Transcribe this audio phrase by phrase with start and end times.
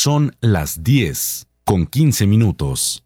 [0.00, 3.02] Son las 10 con 15 minutos.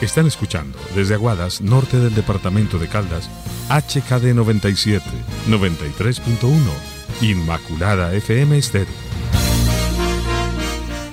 [0.00, 3.28] Están escuchando desde Aguadas, norte del departamento de Caldas,
[3.68, 5.04] HKD 97,
[5.50, 6.56] 93.1,
[7.20, 8.94] Inmaculada FM Estéreo.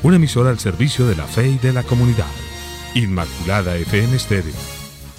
[0.04, 2.32] Una emisora al servicio de la fe y de la comunidad.
[2.96, 4.56] Inmaculada FM Estéreo.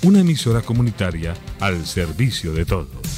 [0.03, 3.18] Una emisora comunitaria al servicio de todos.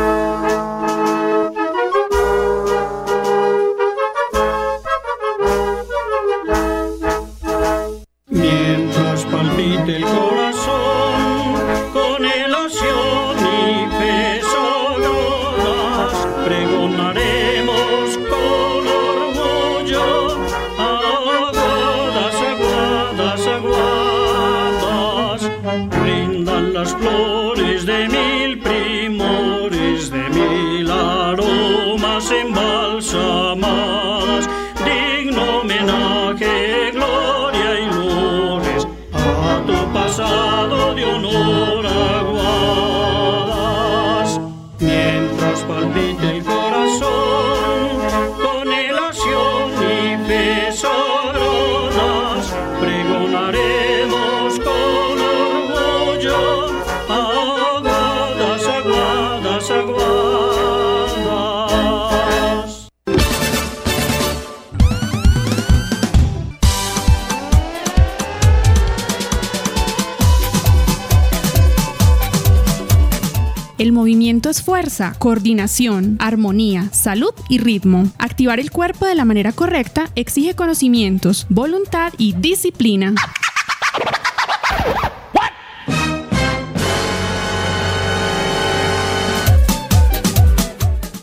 [74.61, 78.09] Fuerza, coordinación, armonía, salud y ritmo.
[78.17, 83.13] Activar el cuerpo de la manera correcta exige conocimientos, voluntad y disciplina.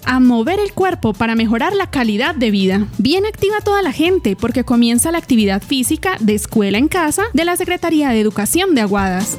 [0.05, 2.87] a mover el cuerpo para mejorar la calidad de vida.
[2.97, 7.45] Bien activa toda la gente porque comienza la actividad física de escuela en casa de
[7.45, 9.39] la Secretaría de Educación de Aguadas.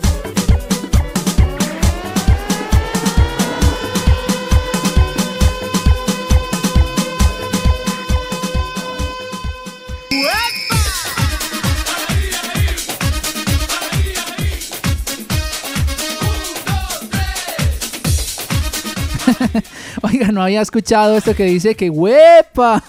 [20.10, 22.84] Oiga, no había escuchado esto que dice que huepa.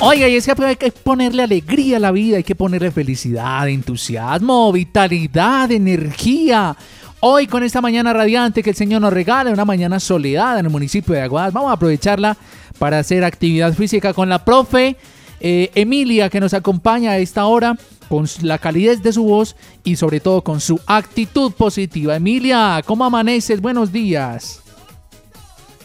[0.00, 3.68] Oiga, y es que hay que ponerle alegría a la vida, hay que ponerle felicidad,
[3.68, 6.76] entusiasmo, vitalidad, energía.
[7.20, 10.72] Hoy con esta mañana radiante que el Señor nos regala, una mañana soledad en el
[10.72, 12.36] municipio de Aguadas, vamos a aprovecharla
[12.78, 14.96] para hacer actividad física con la profe
[15.40, 17.76] eh, Emilia que nos acompaña a esta hora
[18.10, 19.54] con la calidez de su voz
[19.84, 22.16] y sobre todo con su actitud positiva.
[22.16, 23.60] Emilia, ¿cómo amaneces?
[23.60, 24.60] Buenos días.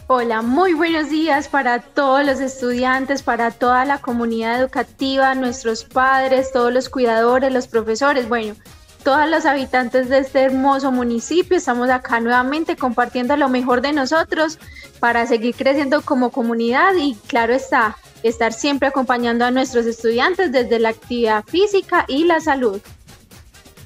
[0.07, 6.51] Hola, muy buenos días para todos los estudiantes, para toda la comunidad educativa, nuestros padres,
[6.51, 8.55] todos los cuidadores, los profesores, bueno,
[9.05, 11.55] todos los habitantes de este hermoso municipio.
[11.55, 14.57] Estamos acá nuevamente compartiendo lo mejor de nosotros
[14.99, 20.79] para seguir creciendo como comunidad y claro está, estar siempre acompañando a nuestros estudiantes desde
[20.79, 22.81] la actividad física y la salud.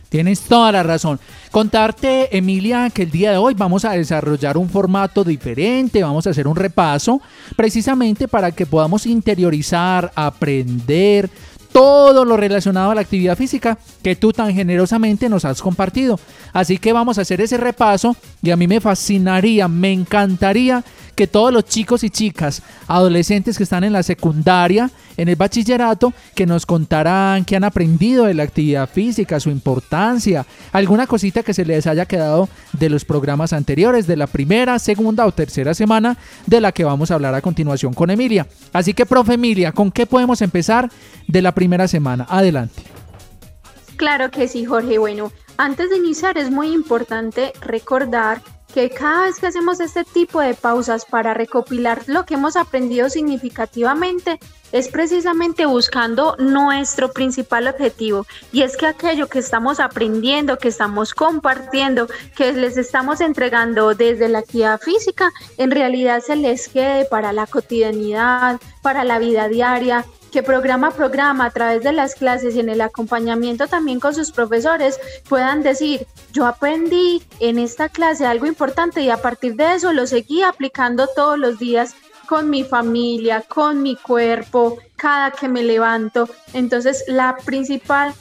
[0.08, 1.20] Tienes toda la razón.
[1.52, 6.30] Contarte, Emilia, que el día de hoy vamos a desarrollar un formato diferente, vamos a
[6.30, 7.22] hacer un repaso,
[7.58, 11.30] precisamente para que podamos interiorizar, aprender
[11.72, 16.20] todo lo relacionado a la actividad física que tú tan generosamente nos has compartido.
[16.54, 20.84] Así que vamos a hacer ese repaso y a mí me fascinaría, me encantaría
[21.20, 26.14] que todos los chicos y chicas, adolescentes que están en la secundaria, en el bachillerato,
[26.34, 31.54] que nos contarán qué han aprendido de la actividad física, su importancia, alguna cosita que
[31.54, 36.16] se les haya quedado de los programas anteriores, de la primera, segunda o tercera semana,
[36.46, 38.48] de la que vamos a hablar a continuación con Emilia.
[38.72, 40.90] Así que, profe Emilia, ¿con qué podemos empezar
[41.28, 42.28] de la primera semana?
[42.30, 42.82] Adelante.
[43.98, 45.00] Claro que sí, Jorge.
[45.00, 48.42] Bueno, antes de iniciar es muy importante recordar
[48.74, 53.10] que cada vez que hacemos este tipo de pausas para recopilar lo que hemos aprendido
[53.10, 54.40] significativamente,
[54.72, 58.28] es precisamente buscando nuestro principal objetivo.
[58.52, 64.30] Y es que aquello que estamos aprendiendo, que estamos compartiendo, que les estamos entregando desde
[64.30, 70.06] la actividad física, en realidad se les quede para la cotidianidad, para la vida diaria
[70.30, 74.14] que programa a programa a través de las clases y en el acompañamiento también con
[74.14, 79.76] sus profesores puedan decir, yo aprendí en esta clase algo importante y a partir de
[79.76, 81.96] eso lo seguí aplicando todos los días
[82.28, 86.30] con mi familia, con mi cuerpo, cada que me levanto.
[86.54, 88.14] Entonces, la principal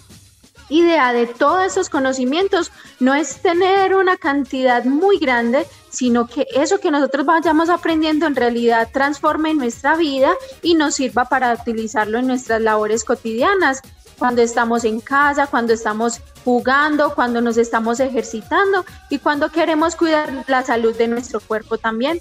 [0.70, 6.78] idea de todos esos conocimientos no es tener una cantidad muy grande, sino que eso
[6.78, 10.32] que nosotros vayamos aprendiendo en realidad transforme nuestra vida
[10.62, 13.80] y nos sirva para utilizarlo en nuestras labores cotidianas,
[14.18, 20.44] cuando estamos en casa, cuando estamos jugando, cuando nos estamos ejercitando y cuando queremos cuidar
[20.48, 22.20] la salud de nuestro cuerpo también.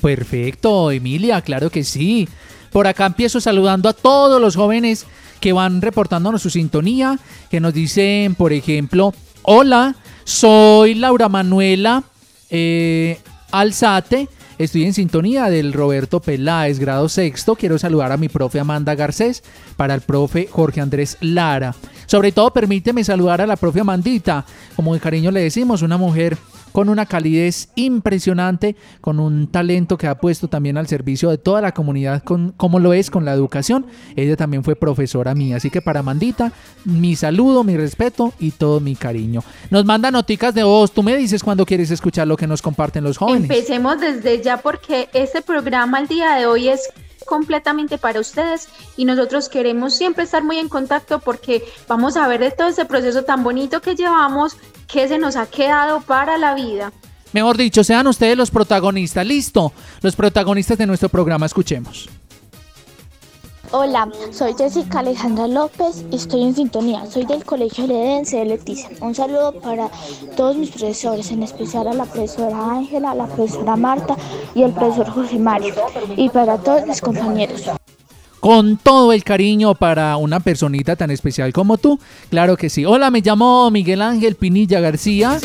[0.00, 2.28] Perfecto, Emilia, claro que sí.
[2.72, 5.06] Por acá empiezo saludando a todos los jóvenes
[5.40, 7.18] que van reportándonos su sintonía,
[7.50, 9.12] que nos dicen, por ejemplo,
[9.44, 9.94] hola,
[10.24, 12.02] soy Laura Manuela
[12.50, 13.18] eh,
[13.52, 14.28] Alzate.
[14.56, 17.56] Estoy en sintonía del Roberto Peláez, grado sexto.
[17.56, 19.42] Quiero saludar a mi profe Amanda Garcés,
[19.76, 21.74] para el profe Jorge Andrés Lara.
[22.06, 24.44] Sobre todo, permíteme saludar a la profe Amandita,
[24.76, 26.38] como de cariño le decimos, una mujer
[26.74, 31.60] con una calidez impresionante, con un talento que ha puesto también al servicio de toda
[31.60, 33.86] la comunidad, con, como lo es con la educación.
[34.16, 36.52] Ella también fue profesora mía, así que para Mandita,
[36.84, 39.44] mi saludo, mi respeto y todo mi cariño.
[39.70, 43.04] Nos manda noticas de voz, tú me dices cuando quieres escuchar lo que nos comparten
[43.04, 43.42] los jóvenes.
[43.48, 46.88] Empecemos desde ya porque este programa al día de hoy es
[47.24, 52.40] completamente para ustedes y nosotros queremos siempre estar muy en contacto porque vamos a ver
[52.40, 54.56] de todo ese proceso tan bonito que llevamos
[54.86, 56.92] que se nos ha quedado para la vida.
[57.32, 59.26] Mejor dicho, sean ustedes los protagonistas.
[59.26, 59.72] Listo,
[60.02, 62.08] los protagonistas de nuestro programa, escuchemos.
[63.72, 67.06] Hola, soy Jessica Alejandra López y estoy en sintonía.
[67.06, 68.88] Soy del Colegio Ledense de Leticia.
[69.00, 69.90] Un saludo para
[70.36, 74.16] todos mis profesores, en especial a la profesora Ángela, a la profesora Marta
[74.54, 75.74] y al profesor José Mario.
[76.16, 77.68] Y para todos mis compañeros
[78.44, 81.98] con todo el cariño para una personita tan especial como tú.
[82.28, 82.84] Claro que sí.
[82.84, 85.38] Hola, me llamo Miguel Ángel Pinilla García.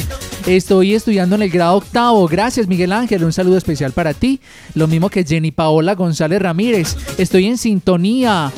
[0.45, 2.27] Estoy estudiando en el grado octavo.
[2.27, 3.23] Gracias, Miguel Ángel.
[3.23, 4.41] Un saludo especial para ti.
[4.75, 6.97] Lo mismo que Jenny Paola González Ramírez.
[7.17, 8.51] Estoy en sintonía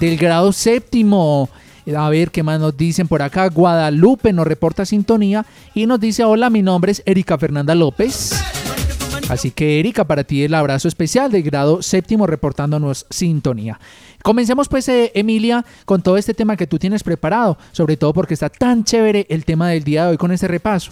[0.00, 1.50] del grado séptimo.
[1.94, 3.50] A ver qué más nos dicen por acá.
[3.50, 5.44] Guadalupe nos reporta sintonía
[5.74, 8.32] y nos dice: Hola, mi nombre es Erika Fernanda López.
[9.28, 13.78] Así que Erika, para ti el abrazo especial de grado séptimo reportándonos sintonía.
[14.22, 18.34] Comencemos pues, eh, Emilia, con todo este tema que tú tienes preparado, sobre todo porque
[18.34, 20.90] está tan chévere el tema del día de hoy con este repaso.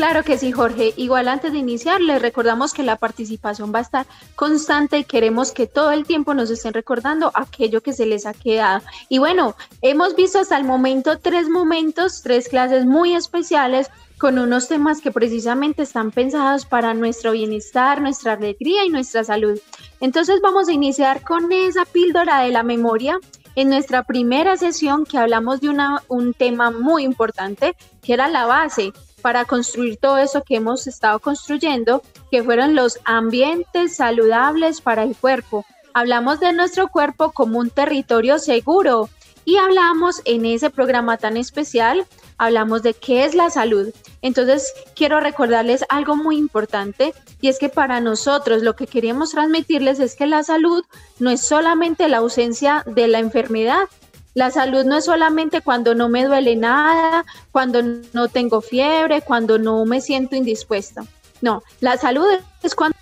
[0.00, 0.94] Claro que sí, Jorge.
[0.96, 5.52] Igual antes de iniciar, les recordamos que la participación va a estar constante y queremos
[5.52, 8.80] que todo el tiempo nos estén recordando aquello que se les ha quedado.
[9.10, 14.68] Y bueno, hemos visto hasta el momento tres momentos, tres clases muy especiales con unos
[14.68, 19.60] temas que precisamente están pensados para nuestro bienestar, nuestra alegría y nuestra salud.
[20.00, 23.18] Entonces vamos a iniciar con esa píldora de la memoria.
[23.54, 28.46] En nuestra primera sesión que hablamos de una, un tema muy importante, que era la
[28.46, 35.02] base para construir todo eso que hemos estado construyendo, que fueron los ambientes saludables para
[35.02, 35.64] el cuerpo.
[35.94, 39.08] Hablamos de nuestro cuerpo como un territorio seguro
[39.44, 42.06] y hablamos en ese programa tan especial
[42.40, 43.92] hablamos de qué es la salud.
[44.22, 47.12] Entonces, quiero recordarles algo muy importante
[47.42, 50.82] y es que para nosotros lo que queríamos transmitirles es que la salud
[51.18, 53.88] no es solamente la ausencia de la enfermedad.
[54.34, 57.82] La salud no es solamente cuando no me duele nada, cuando
[58.12, 61.04] no tengo fiebre, cuando no me siento indispuesta.
[61.40, 62.26] No, la salud
[62.62, 62.96] es cuando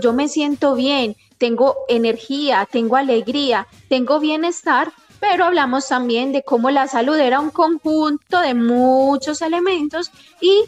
[0.00, 6.70] yo me siento bien, tengo energía, tengo alegría, tengo bienestar pero hablamos también de cómo
[6.70, 10.64] la salud era un conjunto de muchos elementos y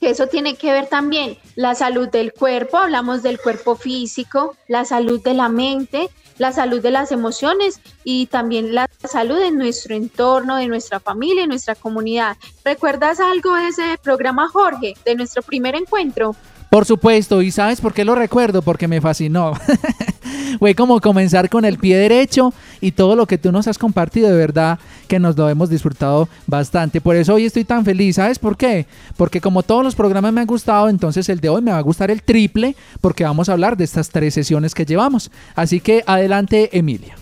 [0.00, 5.22] eso tiene que ver también la salud del cuerpo, hablamos del cuerpo físico, la salud
[5.22, 10.56] de la mente, la salud de las emociones y también la salud de nuestro entorno,
[10.56, 12.36] de nuestra familia, de nuestra comunidad.
[12.64, 16.34] ¿Recuerdas algo de ese programa, Jorge, de nuestro primer encuentro?
[16.70, 18.62] Por supuesto, y ¿sabes por qué lo recuerdo?
[18.62, 19.52] Porque me fascinó.
[20.58, 24.28] Fue como comenzar con el pie derecho y todo lo que tú nos has compartido,
[24.28, 27.00] de verdad que nos lo hemos disfrutado bastante.
[27.00, 28.16] Por eso hoy estoy tan feliz.
[28.16, 28.86] ¿Sabes por qué?
[29.16, 31.82] Porque como todos los programas me han gustado, entonces el de hoy me va a
[31.82, 35.30] gustar el triple porque vamos a hablar de estas tres sesiones que llevamos.
[35.54, 37.16] Así que adelante, Emilia.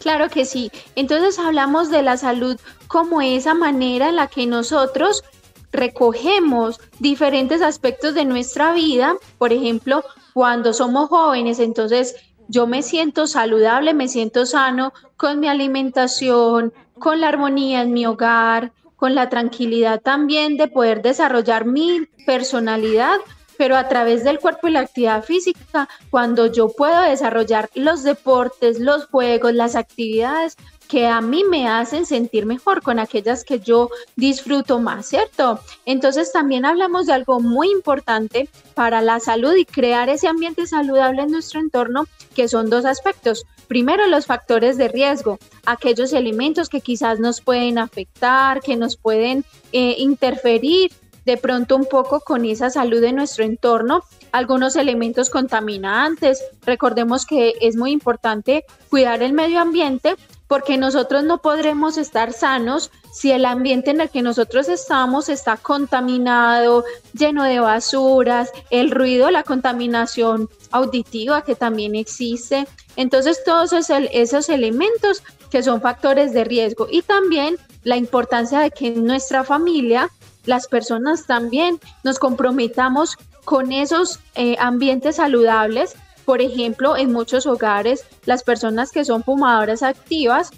[0.00, 0.70] Claro que sí.
[0.94, 5.24] Entonces hablamos de la salud como esa manera en la que nosotros
[5.72, 12.16] recogemos diferentes aspectos de nuestra vida, por ejemplo, cuando somos jóvenes, entonces
[12.48, 18.06] yo me siento saludable, me siento sano con mi alimentación, con la armonía en mi
[18.06, 23.18] hogar, con la tranquilidad también de poder desarrollar mi personalidad
[23.58, 28.78] pero a través del cuerpo y la actividad física, cuando yo puedo desarrollar los deportes,
[28.78, 30.56] los juegos, las actividades
[30.88, 35.60] que a mí me hacen sentir mejor, con aquellas que yo disfruto más, ¿cierto?
[35.84, 41.22] Entonces también hablamos de algo muy importante para la salud y crear ese ambiente saludable
[41.22, 43.44] en nuestro entorno, que son dos aspectos.
[43.68, 49.44] Primero, los factores de riesgo, aquellos elementos que quizás nos pueden afectar, que nos pueden
[49.72, 50.90] eh, interferir
[51.26, 54.02] de pronto un poco con esa salud de nuestro entorno,
[54.32, 56.42] algunos elementos contaminantes.
[56.64, 60.16] Recordemos que es muy importante cuidar el medio ambiente
[60.48, 65.56] porque nosotros no podremos estar sanos si el ambiente en el que nosotros estamos está
[65.56, 72.66] contaminado, lleno de basuras, el ruido, la contaminación auditiva que también existe.
[72.96, 78.88] Entonces todos esos, elementos que son factores de riesgo y también la importancia de que
[78.88, 80.10] en nuestra familia
[80.44, 85.94] las personas también nos comprometamos con esos eh, ambientes saludables.
[86.28, 90.50] Por ejemplo, en muchos hogares, las personas que son fumadoras activas,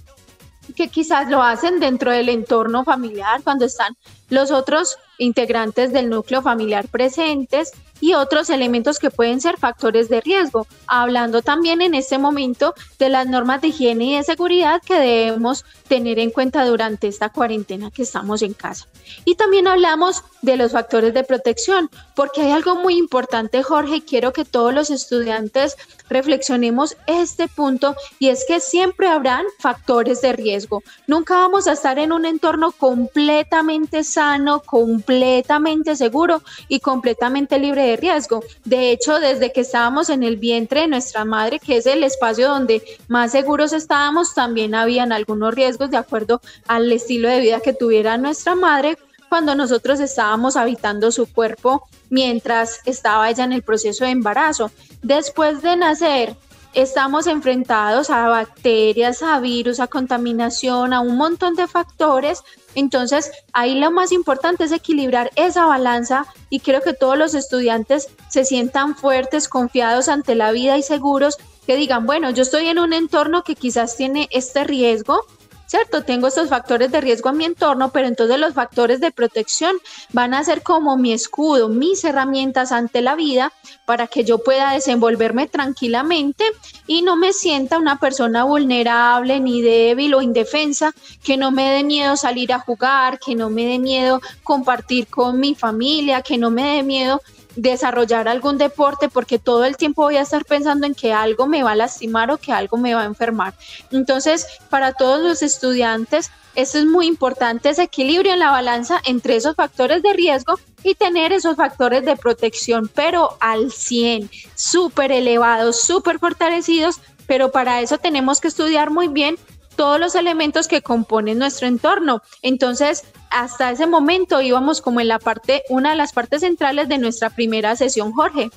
[0.75, 3.95] que quizás lo hacen dentro del entorno familiar, cuando están
[4.31, 10.21] los otros integrantes del núcleo familiar presentes, y otros elementos que pueden ser factores de
[10.21, 14.99] riesgo, hablando también en este momento de las normas de higiene y de seguridad que
[14.99, 18.87] debemos tener en cuenta durante esta cuarentena que estamos en casa.
[19.25, 24.33] Y también hablamos de los factores de protección, porque hay algo muy importante, Jorge, quiero
[24.33, 25.77] que todos los estudiantes
[26.09, 30.83] reflexionemos este punto, y es que siempre habrán factores de riesgo.
[31.07, 37.90] Nunca vamos a estar en un entorno completamente sano, completamente seguro y completamente libre de
[37.97, 38.43] riesgo.
[38.65, 42.49] De hecho, desde que estábamos en el vientre de nuestra madre, que es el espacio
[42.49, 47.73] donde más seguros estábamos, también habían algunos riesgos de acuerdo al estilo de vida que
[47.73, 48.97] tuviera nuestra madre
[49.29, 54.73] cuando nosotros estábamos habitando su cuerpo mientras estaba ella en el proceso de embarazo.
[55.03, 56.37] Después de nacer,
[56.75, 62.43] estamos enfrentados a bacterias, a virus, a contaminación, a un montón de factores
[62.75, 68.09] entonces, ahí lo más importante es equilibrar esa balanza y quiero que todos los estudiantes
[68.29, 71.37] se sientan fuertes, confiados ante la vida y seguros,
[71.67, 75.25] que digan, bueno, yo estoy en un entorno que quizás tiene este riesgo,
[75.71, 76.03] ¿cierto?
[76.03, 79.77] Tengo estos factores de riesgo en mi entorno, pero entonces los factores de protección
[80.13, 83.53] van a ser como mi escudo, mis herramientas ante la vida
[83.85, 86.43] para que yo pueda desenvolverme tranquilamente
[86.89, 91.85] y no me sienta una persona vulnerable ni débil o indefensa, que no me dé
[91.85, 96.51] miedo salir a jugar, que no me dé miedo compartir con mi familia, que no
[96.51, 97.23] me dé miedo
[97.61, 101.63] desarrollar algún deporte porque todo el tiempo voy a estar pensando en que algo me
[101.63, 103.55] va a lastimar o que algo me va a enfermar.
[103.93, 109.37] Entonces, para todos los estudiantes, esto es muy importante, ese equilibrio en la balanza entre
[109.37, 115.83] esos factores de riesgo y tener esos factores de protección, pero al 100, súper elevados,
[115.83, 119.37] súper fortalecidos, pero para eso tenemos que estudiar muy bien
[119.81, 122.21] todos los elementos que componen nuestro entorno.
[122.43, 126.99] Entonces, hasta ese momento íbamos como en la parte, una de las partes centrales de
[126.99, 128.51] nuestra primera sesión, Jorge.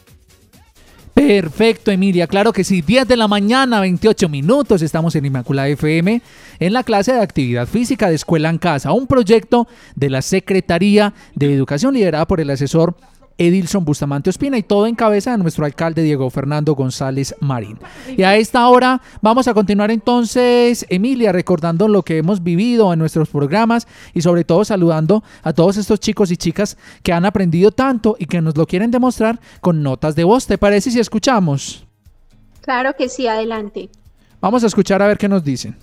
[1.13, 2.27] Perfecto, Emilia.
[2.27, 2.81] Claro que sí.
[2.81, 4.81] 10 de la mañana, 28 minutos.
[4.81, 6.21] Estamos en Inmaculada FM
[6.59, 11.13] en la clase de actividad física de Escuela en Casa, un proyecto de la Secretaría
[11.35, 12.97] de Educación liderada por el asesor
[13.37, 17.79] Edilson Bustamante Ospina y todo en cabeza de nuestro alcalde Diego Fernando González Marín.
[18.15, 22.99] Y a esta hora vamos a continuar entonces, Emilia, recordando lo que hemos vivido en
[22.99, 27.71] nuestros programas y sobre todo saludando a todos estos chicos y chicas que han aprendido
[27.71, 30.47] tanto y que nos lo quieren demostrar con notas de voz.
[30.47, 31.85] ¿Te parece si escuchamos?
[32.61, 33.89] Claro que sí, adelante.
[34.39, 35.75] Vamos a escuchar a ver qué nos dicen.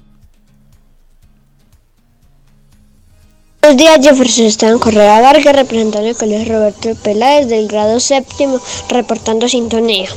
[3.63, 9.47] Buenos días, Jefferson Esteban Correa Vargas, representando el Colegio Roberto Peláez del grado séptimo, reportando
[9.49, 10.09] sintonía.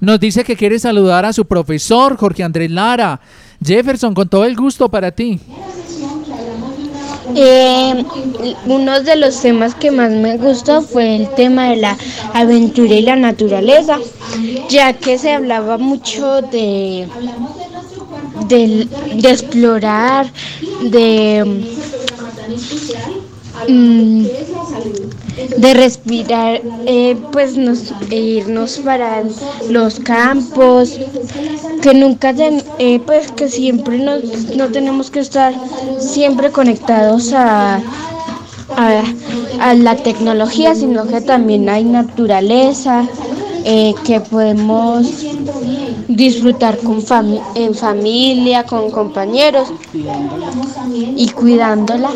[0.00, 3.20] Nos dice que quiere saludar a su profesor, Jorge Andrés Lara.
[3.64, 5.38] Jefferson, con todo el gusto para ti.
[7.36, 8.04] Eh,
[8.66, 11.96] uno de los temas que más me gustó fue el tema de la
[12.32, 14.00] aventura y la naturaleza,
[14.68, 17.06] ya que se hablaba mucho de,
[18.48, 20.26] de, de explorar,
[20.82, 21.64] de
[23.68, 24.26] Mm,
[25.58, 29.22] de respirar, eh, pues nos, e irnos para
[29.70, 30.98] los campos,
[31.80, 32.34] que nunca,
[32.78, 34.16] eh, pues que siempre no,
[34.56, 35.54] no tenemos que estar
[35.98, 37.80] siempre conectados a,
[38.76, 43.06] a, la tecnología, sino que también hay naturaleza,
[43.64, 45.24] eh, que podemos
[46.06, 47.02] disfrutar con
[47.54, 49.72] en familia, con compañeros
[51.16, 52.10] y cuidándola.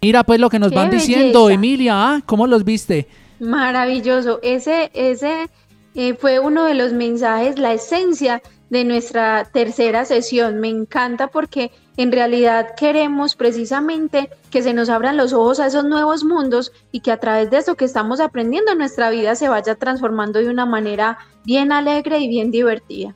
[0.00, 2.22] Mira pues lo que nos van diciendo, Emilia, ¿ah?
[2.26, 3.06] ¿cómo los viste?
[3.38, 4.40] Maravilloso.
[4.42, 5.48] Ese, ese
[5.94, 10.60] eh, fue uno de los mensajes, la esencia de nuestra tercera sesión.
[10.60, 15.84] Me encanta porque en realidad queremos precisamente que se nos abran los ojos a esos
[15.84, 19.74] nuevos mundos y que a través de eso que estamos aprendiendo nuestra vida se vaya
[19.74, 23.14] transformando de una manera bien alegre y bien divertida.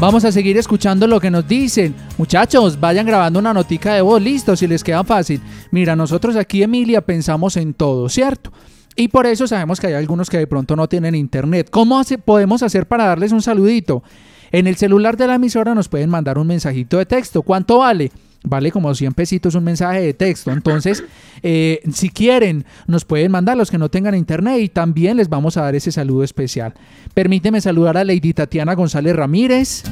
[0.00, 1.92] Vamos a seguir escuchando lo que nos dicen.
[2.18, 5.40] Muchachos, vayan grabando una notica de voz, listo, si les queda fácil.
[5.72, 8.52] Mira, nosotros aquí, Emilia, pensamos en todo, ¿cierto?
[8.94, 11.68] Y por eso sabemos que hay algunos que de pronto no tienen internet.
[11.70, 14.04] ¿Cómo podemos hacer para darles un saludito?
[14.52, 17.42] En el celular de la emisora nos pueden mandar un mensajito de texto.
[17.42, 18.10] ¿Cuánto vale?
[18.44, 20.50] Vale como 100 pesitos un mensaje de texto.
[20.50, 21.04] Entonces,
[21.42, 25.56] eh, si quieren, nos pueden mandar los que no tengan internet y también les vamos
[25.56, 26.74] a dar ese saludo especial.
[27.14, 29.82] Permíteme saludar a Lady Tatiana González Ramírez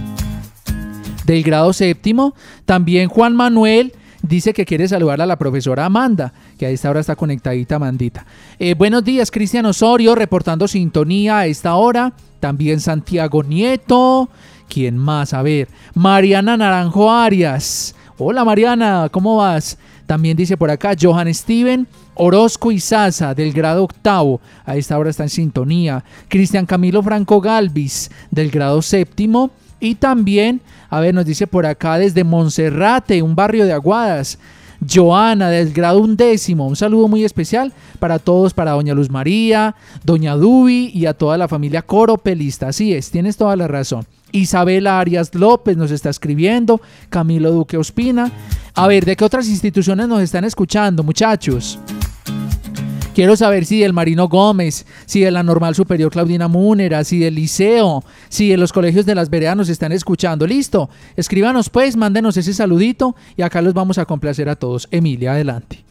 [1.25, 2.35] del grado séptimo.
[2.65, 7.01] También Juan Manuel dice que quiere saludar a la profesora Amanda, que a esta hora
[7.01, 8.27] está conectadita, Amandita.
[8.59, 12.13] Eh, buenos días, Cristian Osorio, reportando sintonía a esta hora.
[12.41, 14.29] También Santiago Nieto.
[14.69, 15.33] ¿Quién más?
[15.33, 17.95] A ver, Mariana Naranjo Arias.
[18.19, 19.79] Hola Mariana, ¿cómo vas?
[20.07, 25.11] También dice por acá Johan Steven, Orozco y Sasa del grado octavo, a esta hora
[25.11, 26.03] está en sintonía.
[26.29, 29.51] Cristian Camilo Franco Galvis del grado séptimo.
[29.79, 34.39] Y también, a ver, nos dice por acá desde Monserrate, un barrio de Aguadas.
[34.89, 36.67] Joana del grado undécimo.
[36.67, 41.39] Un saludo muy especial para todos, para doña Luz María, doña Dubi y a toda
[41.39, 42.69] la familia Coropelista.
[42.69, 44.07] Así es, tienes toda la razón.
[44.33, 48.31] Isabela Arias López nos está escribiendo, Camilo Duque Ospina.
[48.75, 51.79] A ver, ¿de qué otras instituciones nos están escuchando, muchachos?
[53.17, 57.37] Quiero saber si del Marino Gómez, si de la Normal Superior Claudina Múnera, si del
[57.37, 60.47] Liceo, si de los colegios de las veredas nos están escuchando.
[60.47, 64.87] Listo, escríbanos pues, mándenos ese saludito y acá los vamos a complacer a todos.
[64.91, 65.83] Emilia, adelante.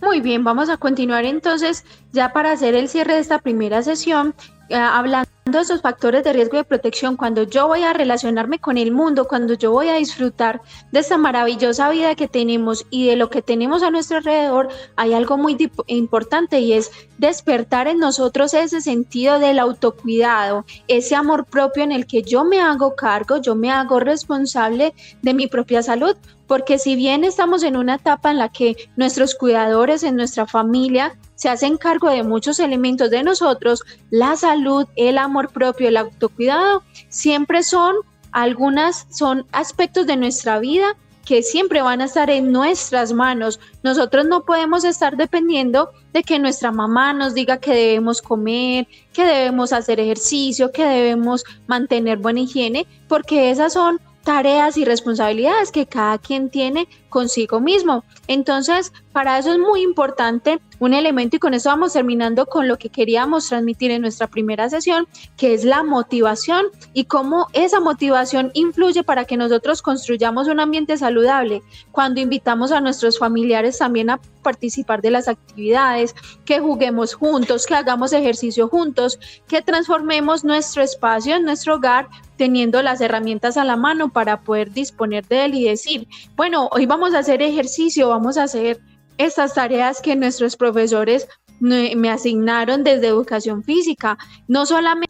[0.00, 4.32] Muy bien, vamos a continuar entonces ya para hacer el cierre de esta primera sesión,
[4.68, 8.92] eh, hablando esos factores de riesgo de protección, cuando yo voy a relacionarme con el
[8.92, 10.60] mundo, cuando yo voy a disfrutar
[10.92, 15.14] de esta maravillosa vida que tenemos y de lo que tenemos a nuestro alrededor, hay
[15.14, 15.56] algo muy
[15.86, 22.06] importante y es despertar en nosotros ese sentido del autocuidado, ese amor propio en el
[22.06, 26.16] que yo me hago cargo, yo me hago responsable de mi propia salud,
[26.48, 31.16] porque si bien estamos en una etapa en la que nuestros cuidadores en nuestra familia
[31.36, 36.82] se hacen cargo de muchos elementos de nosotros, la salud, el amor propio, el autocuidado,
[37.10, 37.94] siempre son
[38.32, 40.96] algunas, son aspectos de nuestra vida
[41.28, 43.60] que siempre van a estar en nuestras manos.
[43.82, 49.26] Nosotros no podemos estar dependiendo de que nuestra mamá nos diga que debemos comer, que
[49.26, 55.86] debemos hacer ejercicio, que debemos mantener buena higiene, porque esas son tareas y responsabilidades que
[55.86, 58.04] cada quien tiene consigo mismo.
[58.26, 62.78] Entonces, para eso es muy importante un elemento y con eso vamos terminando con lo
[62.78, 68.50] que queríamos transmitir en nuestra primera sesión, que es la motivación y cómo esa motivación
[68.54, 71.62] influye para que nosotros construyamos un ambiente saludable.
[71.90, 77.74] Cuando invitamos a nuestros familiares también a participar de las actividades, que juguemos juntos, que
[77.74, 84.10] hagamos ejercicio juntos, que transformemos nuestro espacio, nuestro hogar, teniendo las herramientas a la mano
[84.10, 88.44] para poder disponer de él y decir, bueno, hoy vamos a hacer ejercicio, vamos a
[88.44, 88.80] hacer
[89.16, 91.26] estas tareas que nuestros profesores
[91.60, 94.16] me asignaron desde educación física.
[94.46, 95.08] No solamente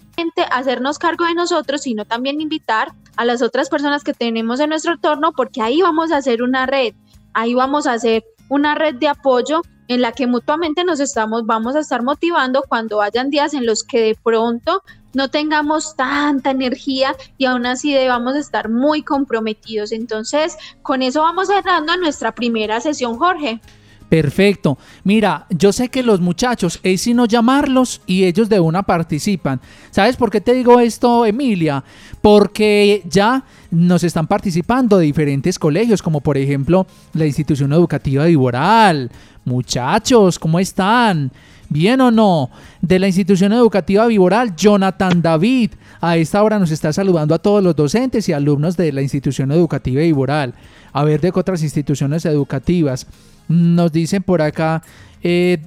[0.51, 4.92] hacernos cargo de nosotros, sino también invitar a las otras personas que tenemos en nuestro
[4.92, 6.94] entorno, porque ahí vamos a hacer una red,
[7.35, 11.74] ahí vamos a hacer una red de apoyo en la que mutuamente nos estamos, vamos
[11.74, 14.83] a estar motivando cuando hayan días en los que de pronto
[15.14, 19.92] no tengamos tanta energía y aún así debamos estar muy comprometidos.
[19.92, 23.61] Entonces, con eso vamos cerrando nuestra primera sesión, Jorge.
[24.09, 24.79] Perfecto.
[25.05, 29.61] Mira, yo sé que los muchachos es sino llamarlos y ellos de una participan.
[29.90, 31.85] ¿Sabes por qué te digo esto, Emilia?
[32.23, 39.11] Porque ya nos están participando de diferentes colegios, como por ejemplo la institución educativa Viboral.
[39.44, 41.31] Muchachos, ¿cómo están?
[41.70, 42.50] ¿Bien o no?
[42.81, 45.72] De la institución educativa Viboral, Jonathan David.
[46.00, 49.52] A esta hora nos está saludando a todos los docentes y alumnos de la institución
[49.52, 50.54] educativa Viboral.
[50.92, 53.07] A ver de otras instituciones educativas.
[53.48, 54.83] Nos dicen por acá,
[55.22, 55.59] eh,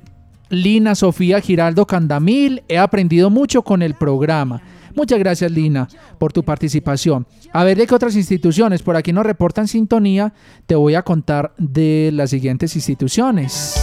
[0.50, 4.62] Lina Sofía Giraldo Candamil, he aprendido mucho con el programa.
[4.96, 5.88] Muchas gracias Lina
[6.18, 7.26] por tu participación.
[7.54, 10.34] A ver de qué otras instituciones por aquí nos reportan sintonía,
[10.66, 13.80] te voy a contar de las siguientes instituciones.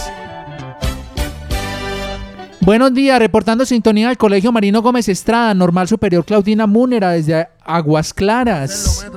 [2.69, 8.13] Buenos días, reportando sintonía del Colegio Marino Gómez Estrada, Normal Superior Claudina Múnera desde Aguas
[8.13, 9.07] Claras.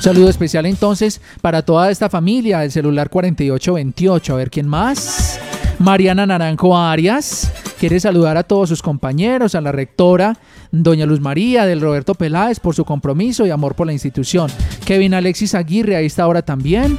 [0.00, 4.34] saludo especial entonces para toda esta familia del celular 4828.
[4.34, 5.38] A ver quién más.
[5.78, 10.36] Mariana Naranjo Arias quiere saludar a todos sus compañeros, a la rectora
[10.72, 14.50] Doña Luz María del Roberto Peláez por su compromiso y amor por la institución.
[14.84, 16.98] Kevin Alexis Aguirre ahí está ahora también.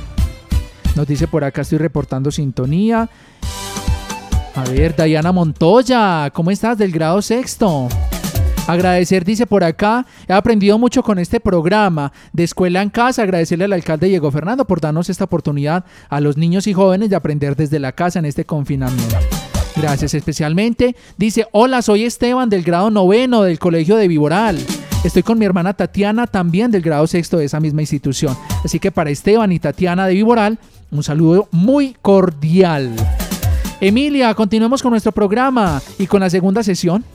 [0.96, 3.10] Nos dice por acá estoy reportando sintonía.
[4.58, 7.88] A ver, Dayana Montoya, ¿cómo estás del grado sexto?
[8.66, 13.22] Agradecer, dice por acá, he aprendido mucho con este programa de Escuela en Casa.
[13.22, 17.16] Agradecerle al alcalde Diego Fernando por darnos esta oportunidad a los niños y jóvenes de
[17.16, 19.16] aprender desde la casa en este confinamiento.
[19.76, 20.96] Gracias especialmente.
[21.18, 24.58] Dice, hola, soy Esteban del grado noveno del Colegio de Viboral.
[25.04, 28.36] Estoy con mi hermana Tatiana también del grado sexto de esa misma institución.
[28.66, 30.58] Así que para Esteban y Tatiana de Viboral,
[30.90, 32.96] un saludo muy cordial.
[33.80, 37.06] Emilia, continuemos con nuestro programa y con la segunda sesión.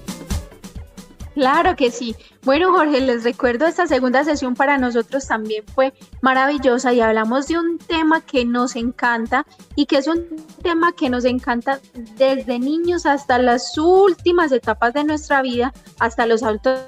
[1.34, 2.14] Claro que sí.
[2.44, 7.58] Bueno, Jorge, les recuerdo esta segunda sesión para nosotros también fue maravillosa y hablamos de
[7.58, 10.24] un tema que nos encanta y que es un
[10.62, 11.80] tema que nos encanta
[12.16, 16.82] desde niños hasta las últimas etapas de nuestra vida, hasta los adultos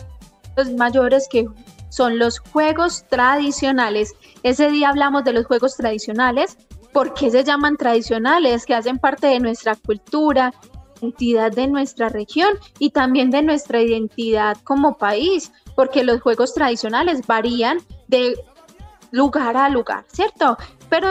[0.77, 1.47] mayores que
[1.89, 4.15] son los juegos tradicionales.
[4.43, 6.59] Ese día hablamos de los juegos tradicionales.
[6.95, 8.65] ¿Por qué se llaman tradicionales?
[8.65, 10.55] Que hacen parte de nuestra cultura,
[11.03, 17.27] identidad de nuestra región y también de nuestra identidad como país, porque los juegos tradicionales
[17.27, 18.39] varían de
[19.11, 20.57] lugar a lugar, ¿cierto?
[20.89, 21.09] Pero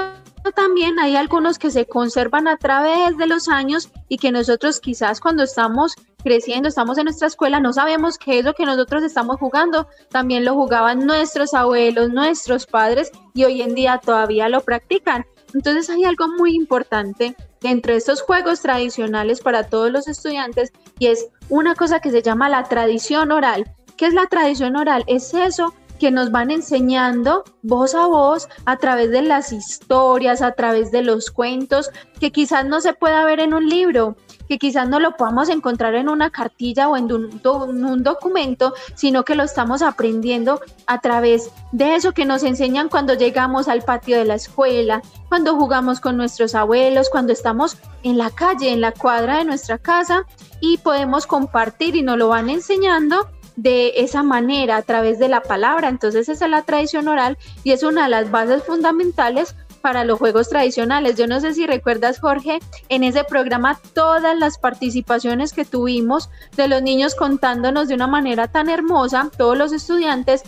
[0.55, 5.19] también hay algunos que se conservan a través de los años y que nosotros quizás
[5.19, 9.35] cuando estamos creciendo, estamos en nuestra escuela, no sabemos qué es lo que nosotros estamos
[9.37, 9.89] jugando.
[10.09, 15.25] También lo jugaban nuestros abuelos, nuestros padres y hoy en día todavía lo practican.
[15.53, 21.07] Entonces hay algo muy importante dentro de estos juegos tradicionales para todos los estudiantes y
[21.07, 23.71] es una cosa que se llama la tradición oral.
[23.97, 25.03] ¿Qué es la tradición oral?
[25.07, 30.51] Es eso que nos van enseñando voz a voz a través de las historias, a
[30.51, 34.87] través de los cuentos, que quizás no se pueda ver en un libro, que quizás
[34.87, 39.81] no lo podamos encontrar en una cartilla o en un, documento, sino que lo estamos
[39.81, 45.01] aprendiendo a través de eso que nos enseñan cuando llegamos al patio de la escuela,
[45.29, 49.77] cuando jugamos con nuestros abuelos, cuando estamos en la calle, en la cuadra de nuestra
[49.77, 50.25] casa
[50.59, 55.41] y podemos compartir y nos lo van enseñando de esa manera a través de la
[55.41, 55.89] palabra.
[55.89, 60.17] Entonces esa es la tradición oral y es una de las bases fundamentales para los
[60.17, 61.17] juegos tradicionales.
[61.17, 66.69] Yo no sé si recuerdas, Jorge, en ese programa todas las participaciones que tuvimos de
[66.69, 70.43] los niños contándonos de una manera tan hermosa, todos los estudiantes,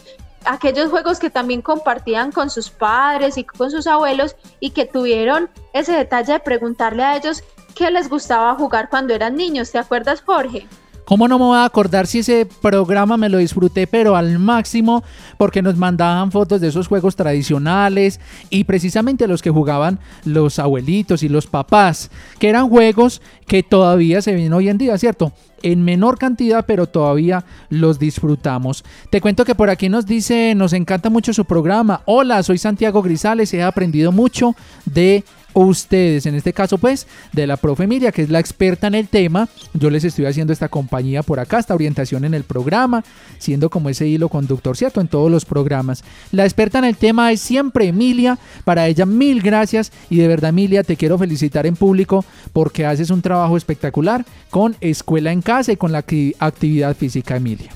[0.46, 5.50] aquellos juegos que también compartían con sus padres y con sus abuelos y que tuvieron
[5.74, 7.44] ese detalle de preguntarle a ellos
[7.76, 9.70] qué les gustaba jugar cuando eran niños.
[9.70, 10.66] ¿Te acuerdas, Jorge?
[11.06, 15.04] ¿Cómo no me voy a acordar si ese programa me lo disfruté, pero al máximo,
[15.38, 21.22] porque nos mandaban fotos de esos juegos tradicionales y precisamente los que jugaban los abuelitos
[21.22, 25.32] y los papás, que eran juegos que todavía se ven hoy en día, ¿cierto?
[25.62, 28.84] En menor cantidad, pero todavía los disfrutamos.
[29.12, 32.02] Te cuento que por aquí nos dice, nos encanta mucho su programa.
[32.06, 35.24] Hola, soy Santiago Grisales, he aprendido mucho de
[35.56, 39.08] ustedes, en este caso pues de la profe Emilia, que es la experta en el
[39.08, 39.48] tema.
[39.74, 43.04] Yo les estoy haciendo esta compañía por acá, esta orientación en el programa,
[43.40, 45.02] siendo como ese hilo conductor, ¿cierto?
[45.02, 46.04] En todos los programas.
[46.32, 48.38] La experta en el tema es siempre Emilia.
[48.64, 53.10] Para ella mil gracias y de verdad Emilia te quiero felicitar en público porque haces
[53.10, 57.72] un trabajo espectacular con Escuela en Casa y con la actividad física Emilia.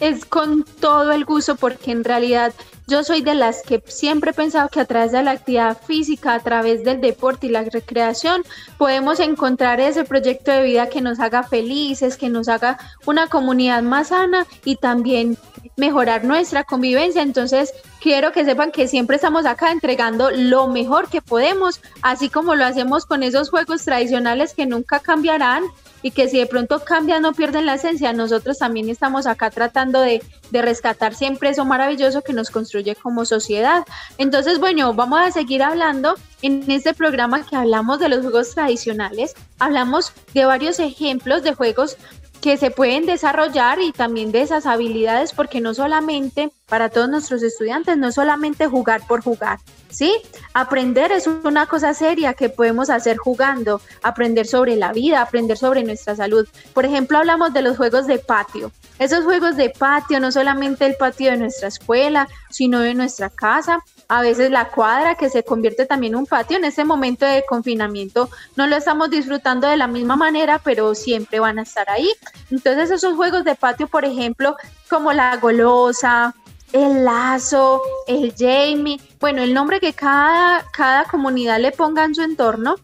[0.00, 2.52] Es con todo el gusto porque en realidad
[2.86, 6.34] yo soy de las que siempre he pensado que a través de la actividad física,
[6.34, 8.42] a través del deporte y la recreación,
[8.78, 13.82] podemos encontrar ese proyecto de vida que nos haga felices, que nos haga una comunidad
[13.82, 15.38] más sana y también
[15.76, 17.22] mejorar nuestra convivencia.
[17.22, 22.54] Entonces, quiero que sepan que siempre estamos acá entregando lo mejor que podemos, así como
[22.54, 25.64] lo hacemos con esos juegos tradicionales que nunca cambiarán
[26.02, 30.00] y que si de pronto cambian no pierden la esencia, nosotros también estamos acá tratando
[30.00, 33.84] de, de, rescatar siempre eso maravilloso que nos construye como sociedad.
[34.18, 39.34] Entonces, bueno, vamos a seguir hablando en este programa que hablamos de los juegos tradicionales,
[39.58, 41.96] hablamos de varios ejemplos de juegos
[42.42, 47.40] que se pueden desarrollar y también de esas habilidades, porque no solamente para todos nuestros
[47.44, 50.12] estudiantes, no solamente jugar por jugar, ¿sí?
[50.52, 55.84] Aprender es una cosa seria que podemos hacer jugando, aprender sobre la vida, aprender sobre
[55.84, 56.48] nuestra salud.
[56.74, 58.72] Por ejemplo, hablamos de los juegos de patio.
[58.98, 63.84] Esos juegos de patio, no solamente el patio de nuestra escuela, sino de nuestra casa,
[64.12, 66.58] a veces la cuadra que se convierte también en un patio.
[66.58, 71.40] En este momento de confinamiento no lo estamos disfrutando de la misma manera, pero siempre
[71.40, 72.12] van a estar ahí.
[72.50, 74.54] Entonces esos juegos de patio, por ejemplo,
[74.90, 76.34] como la golosa,
[76.74, 82.20] el lazo, el Jamie, bueno, el nombre que cada, cada comunidad le ponga en su
[82.20, 82.74] entorno,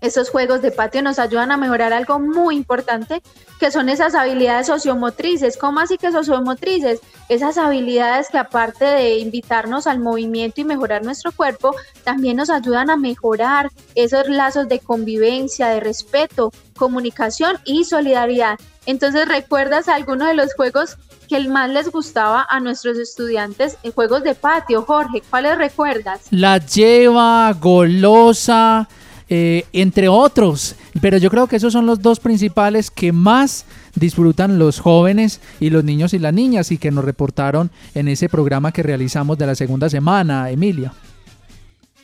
[0.00, 3.22] esos juegos de patio nos ayudan a mejorar algo muy importante,
[3.58, 5.56] que son esas habilidades sociomotrices.
[5.56, 7.00] ¿Cómo así que sociomotrices?
[7.28, 12.90] Esas habilidades que aparte de invitarnos al movimiento y mejorar nuestro cuerpo, también nos ayudan
[12.90, 18.58] a mejorar esos lazos de convivencia, de respeto, comunicación y solidaridad.
[18.86, 20.96] Entonces, ¿recuerdas alguno de los juegos
[21.28, 25.22] que más les gustaba a nuestros estudiantes en juegos de patio, Jorge?
[25.28, 26.22] ¿Cuáles recuerdas?
[26.30, 28.88] La lleva, golosa,
[29.30, 30.74] eh, entre otros.
[31.00, 33.64] Pero yo creo que esos son los dos principales que más
[33.94, 38.28] disfrutan los jóvenes y los niños y las niñas y que nos reportaron en ese
[38.28, 40.92] programa que realizamos de la segunda semana, Emilia.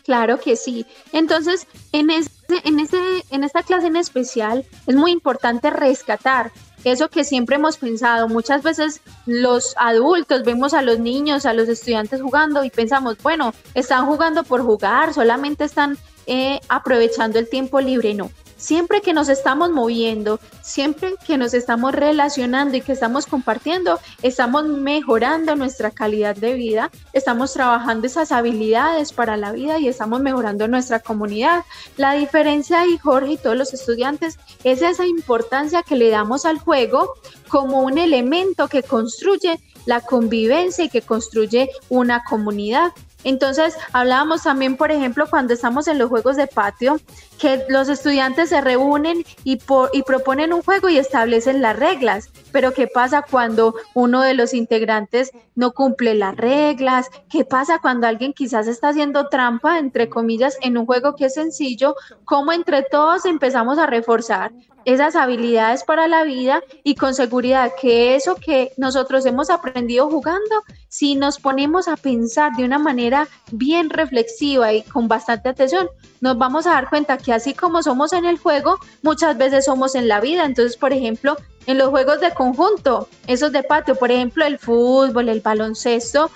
[0.05, 0.87] Claro que sí.
[1.13, 2.99] Entonces, en, este, en, ese,
[3.33, 6.53] en esta clase en especial es muy importante rescatar
[6.85, 8.29] eso que siempre hemos pensado.
[8.29, 13.53] Muchas veces los adultos vemos a los niños, a los estudiantes jugando y pensamos, bueno,
[13.75, 18.31] están jugando por jugar, solamente están eh, aprovechando el tiempo libre, no.
[18.57, 24.65] Siempre que nos estamos moviendo, siempre que nos estamos relacionando y que estamos compartiendo, estamos
[24.65, 30.69] mejorando nuestra calidad de vida, estamos trabajando esas habilidades para la vida y estamos mejorando
[30.69, 31.65] nuestra comunidad.
[31.99, 36.59] La diferencia ahí, Jorge y todos los estudiantes, es esa importancia que le damos al
[36.59, 37.13] juego
[37.49, 42.93] como un elemento que construye la convivencia y que construye una comunidad.
[43.27, 47.01] Entonces, hablábamos también, por ejemplo, cuando estamos en los juegos de patio,
[47.39, 49.59] que los estudiantes se reúnen y,
[49.93, 52.31] y proponen un juego y establecen las reglas.
[52.53, 57.11] Pero ¿qué pasa cuando uno de los integrantes no cumple las reglas?
[57.29, 61.35] ¿Qué pasa cuando alguien quizás está haciendo trampa, entre comillas, en un juego que es
[61.35, 61.95] sencillo?
[62.25, 64.53] ¿Cómo entre todos empezamos a reforzar
[64.87, 70.63] esas habilidades para la vida y con seguridad que eso que nosotros hemos aprendido jugando,
[70.89, 75.89] si nos ponemos a pensar de una manera bien reflexiva y con bastante atención,
[76.21, 79.95] nos vamos a dar cuenta que así como somos en el juego, muchas veces somos
[79.95, 80.45] en la vida.
[80.45, 81.37] Entonces, por ejemplo,
[81.67, 86.31] en los juegos de conjunto, esos de patio, por ejemplo, el fútbol, el baloncesto,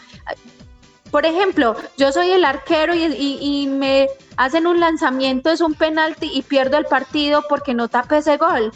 [1.11, 6.43] por ejemplo, yo soy el arquero y, me hacen un lanzamiento, es un penalti y
[6.43, 8.73] pierdo el partido porque no tape ese gol.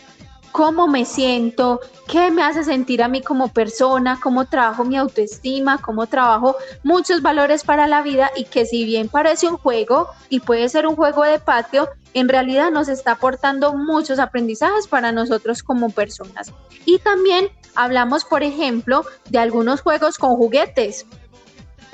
[0.54, 1.80] ¿Cómo me siento?
[2.06, 4.20] ¿Qué me hace sentir a mí como persona?
[4.22, 5.82] ¿Cómo trabajo mi autoestima?
[5.82, 8.30] ¿Cómo trabajo muchos valores para la vida?
[8.36, 12.28] Y que si bien parece un juego y puede ser un juego de patio, en
[12.28, 16.52] realidad nos está aportando muchos aprendizajes para nosotros como personas.
[16.84, 21.04] Y también hablamos, por ejemplo, de algunos juegos con juguetes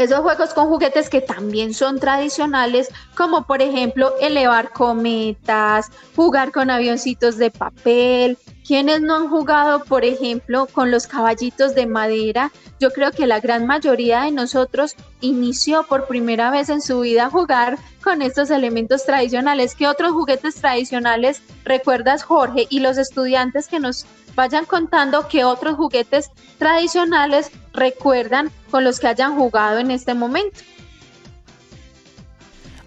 [0.01, 6.71] esos juegos con juguetes que también son tradicionales, como por ejemplo elevar cometas, jugar con
[6.71, 8.39] avioncitos de papel.
[8.67, 13.41] Quienes no han jugado, por ejemplo, con los caballitos de madera, yo creo que la
[13.41, 18.51] gran mayoría de nosotros inició por primera vez en su vida a jugar con estos
[18.51, 19.75] elementos tradicionales.
[19.75, 22.67] ¿Qué otros juguetes tradicionales recuerdas, Jorge?
[22.71, 29.09] Y los estudiantes que nos vayan contando qué otros juguetes tradicionales recuerdan con los que
[29.09, 30.61] hayan jugado en este momento.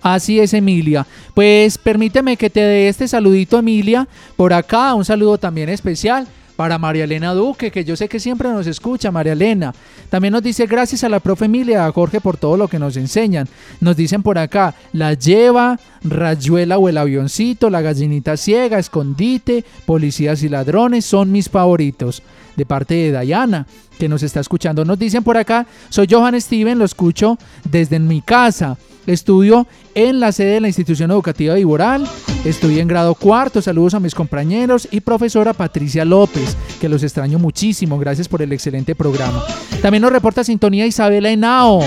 [0.03, 1.07] Así es, Emilia.
[1.33, 6.77] Pues permíteme que te dé este saludito, Emilia, por acá, un saludo también especial para
[6.77, 9.73] María Elena Duque, que yo sé que siempre nos escucha, María Elena.
[10.09, 12.97] También nos dice gracias a la profe Emilia, a Jorge por todo lo que nos
[12.97, 13.47] enseñan.
[13.79, 20.43] Nos dicen por acá, la lleva, rayuela o el avioncito, la gallinita ciega, escondite, policías
[20.43, 22.21] y ladrones son mis favoritos.
[22.55, 23.65] De parte de Dayana,
[23.97, 24.85] que nos está escuchando.
[24.85, 27.37] Nos dicen por acá, soy Johan Steven, lo escucho
[27.69, 28.77] desde mi casa.
[29.05, 32.07] Estudio en la sede de la institución educativa de Iboral.
[32.45, 33.61] Estoy en grado cuarto.
[33.61, 37.99] Saludos a mis compañeros y profesora Patricia López, que los extraño muchísimo.
[37.99, 39.43] Gracias por el excelente programa.
[39.81, 41.81] También nos reporta sintonía Isabela Henao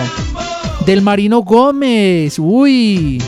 [0.85, 2.39] del Marino Gómez.
[2.39, 3.23] Uy.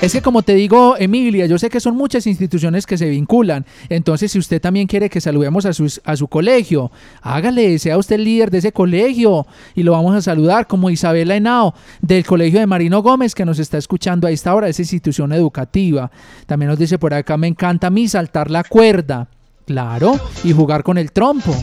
[0.00, 3.66] Es que como te digo, Emilia, yo sé que son muchas instituciones que se vinculan.
[3.88, 8.52] Entonces, si usted también quiere que saludemos a, a su colegio, hágale, sea usted líder
[8.52, 13.02] de ese colegio y lo vamos a saludar como Isabela Henao del Colegio de Marino
[13.02, 16.12] Gómez que nos está escuchando a esta hora, esa institución educativa.
[16.46, 19.26] También nos dice por acá, me encanta a mí saltar la cuerda.
[19.66, 21.54] Claro, y jugar con el trompo.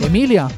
[0.00, 0.48] Emilia.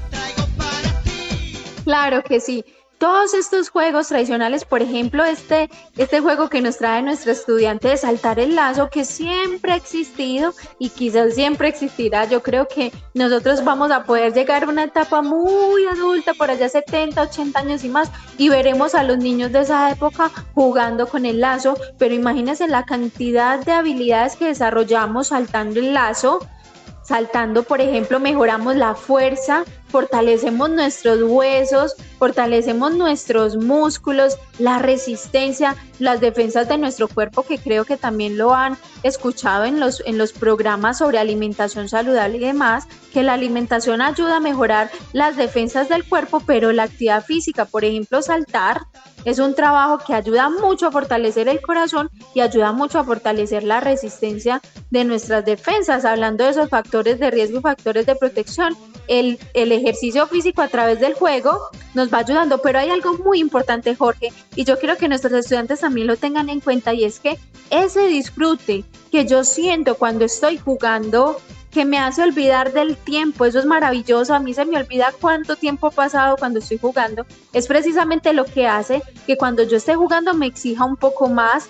[1.85, 2.65] Claro que sí
[2.99, 7.97] todos estos juegos tradicionales, por ejemplo, este, este juego que nos trae nuestro estudiante de
[7.97, 13.65] saltar el lazo, que siempre ha existido y quizás siempre existirá, yo creo que nosotros
[13.65, 17.89] vamos a poder llegar a una etapa muy adulta, por allá 70, 80 años y
[17.89, 22.67] más, y veremos a los niños de esa época jugando con el lazo, pero imagínense
[22.67, 26.41] la cantidad de habilidades que desarrollamos saltando el lazo
[27.09, 36.21] Saltando, por ejemplo, mejoramos la fuerza, fortalecemos nuestros huesos, fortalecemos nuestros músculos, la resistencia, las
[36.21, 40.33] defensas de nuestro cuerpo, que creo que también lo han escuchado en los, en los
[40.33, 46.05] programas sobre alimentación saludable y demás, que la alimentación ayuda a mejorar las defensas del
[46.05, 48.83] cuerpo, pero la actividad física, por ejemplo, saltar,
[49.25, 53.65] es un trabajo que ayuda mucho a fortalecer el corazón y ayuda mucho a fortalecer
[53.65, 58.77] la resistencia de nuestras defensas, hablando de esos factores de riesgo y factores de protección.
[59.07, 61.59] El, el ejercicio físico a través del juego
[61.95, 65.81] nos va ayudando, pero hay algo muy importante, Jorge, y yo quiero que nuestros estudiantes
[65.81, 67.39] también lo tengan en cuenta, y es que
[67.71, 73.59] ese disfrute que yo siento cuando estoy jugando, que me hace olvidar del tiempo, eso
[73.59, 77.67] es maravilloso, a mí se me olvida cuánto tiempo ha pasado cuando estoy jugando, es
[77.67, 81.69] precisamente lo que hace que cuando yo esté jugando me exija un poco más,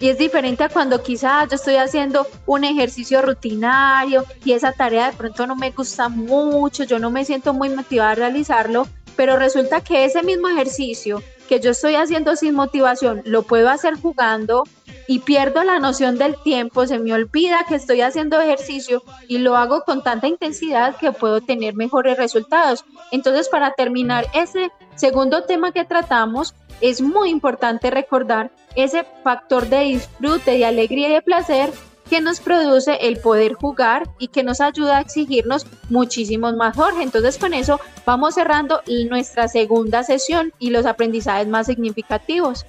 [0.00, 5.10] y es diferente a cuando quizás yo estoy haciendo un ejercicio rutinario y esa tarea
[5.10, 9.36] de pronto no me gusta mucho, yo no me siento muy motivada a realizarlo, pero
[9.36, 14.64] resulta que ese mismo ejercicio que yo estoy haciendo sin motivación lo puedo hacer jugando
[15.06, 19.56] y pierdo la noción del tiempo, se me olvida que estoy haciendo ejercicio y lo
[19.56, 22.84] hago con tanta intensidad que puedo tener mejores resultados.
[23.10, 29.80] Entonces, para terminar ese segundo tema que tratamos, es muy importante recordar ese factor de
[29.80, 31.70] disfrute, de alegría y de placer
[32.08, 37.02] que nos produce el poder jugar y que nos ayuda a exigirnos muchísimo más, Jorge.
[37.02, 42.66] Entonces con eso vamos cerrando nuestra segunda sesión y los aprendizajes más significativos.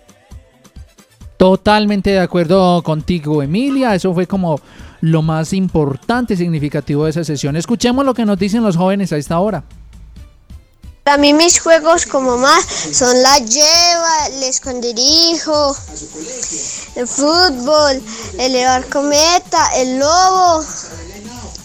[1.37, 3.95] Totalmente de acuerdo contigo, Emilia.
[3.95, 4.59] Eso fue como
[5.01, 7.55] lo más importante y significativo de esa sesión.
[7.55, 9.63] Escuchemos lo que nos dicen los jóvenes a esta hora.
[11.03, 15.75] Para mí mis juegos como más son la lleva, el esconderijo,
[16.95, 18.01] el fútbol,
[18.37, 20.63] elevar cometa, el lobo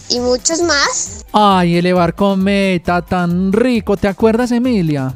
[0.09, 1.23] y muchos más.
[1.31, 3.95] Ay, elevar cometa, tan rico.
[3.95, 5.13] ¿Te acuerdas, Emilia?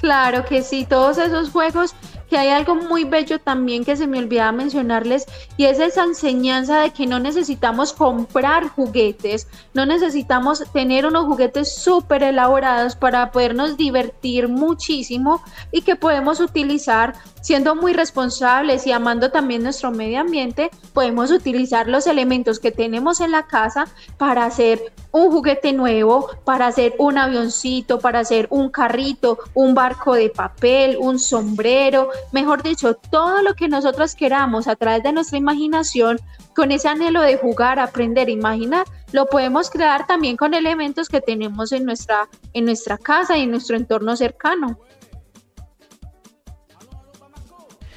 [0.00, 1.94] Claro que sí, todos esos juegos
[2.34, 5.24] que hay algo muy bello también que se me olvidaba mencionarles
[5.56, 11.76] y es esa enseñanza de que no necesitamos comprar juguetes, no necesitamos tener unos juguetes
[11.76, 19.30] súper elaborados para podernos divertir muchísimo y que podemos utilizar siendo muy responsables y amando
[19.30, 24.94] también nuestro medio ambiente, podemos utilizar los elementos que tenemos en la casa para hacer
[25.12, 30.96] un juguete nuevo, para hacer un avioncito, para hacer un carrito, un barco de papel,
[30.98, 36.18] un sombrero, mejor dicho, todo lo que nosotros queramos a través de nuestra imaginación,
[36.56, 41.72] con ese anhelo de jugar, aprender, imaginar, lo podemos crear también con elementos que tenemos
[41.72, 44.78] en nuestra, en nuestra casa y en nuestro entorno cercano.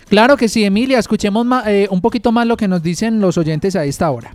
[0.10, 1.00] Claro que sí, Emilia.
[1.00, 4.34] Escuchemos eh, un poquito más lo que nos dicen los oyentes a esta hora.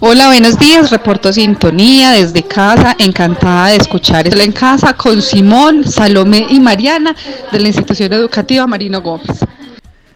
[0.00, 0.90] Hola, buenos días.
[0.90, 2.96] Reporto Sintonía desde casa.
[2.98, 7.14] Encantada de escuchar esto en casa con Simón, Salomé y Mariana
[7.50, 9.44] de la institución educativa Marino Gómez.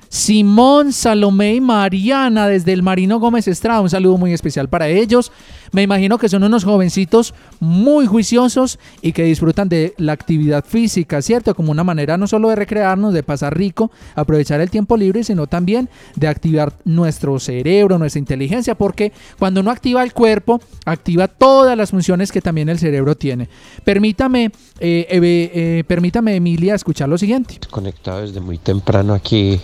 [0.08, 3.80] Simón, Salomé y Mariana desde el Marino Gómez Estrada.
[3.80, 5.32] Un saludo muy especial para ellos.
[5.74, 11.20] Me imagino que son unos jovencitos muy juiciosos y que disfrutan de la actividad física,
[11.20, 11.52] ¿cierto?
[11.56, 15.48] Como una manera no solo de recrearnos, de pasar rico, aprovechar el tiempo libre, sino
[15.48, 21.76] también de activar nuestro cerebro, nuestra inteligencia, porque cuando uno activa el cuerpo, activa todas
[21.76, 23.48] las funciones que también el cerebro tiene.
[23.82, 27.58] Permítame, eh, eh, permítame Emilia, escuchar lo siguiente.
[27.68, 29.60] Conectado desde muy temprano aquí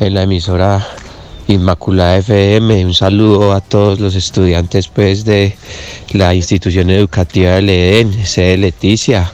[0.00, 0.86] en la emisora
[1.48, 2.86] Inmaculada FM.
[2.86, 5.54] Un saludo a todos los estudiantes pues de
[6.12, 9.30] la institución educativa del EDEN, sede Leticia,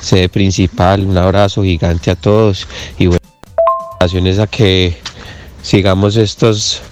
[0.00, 1.06] sede principal.
[1.06, 3.22] Un abrazo gigante a todos y buenas
[3.98, 4.98] gracias a que
[5.62, 6.82] sigamos estos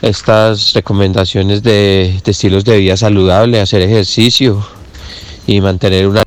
[0.00, 4.64] estas recomendaciones de, de estilos de vida saludable, hacer ejercicio
[5.46, 6.22] y mantener una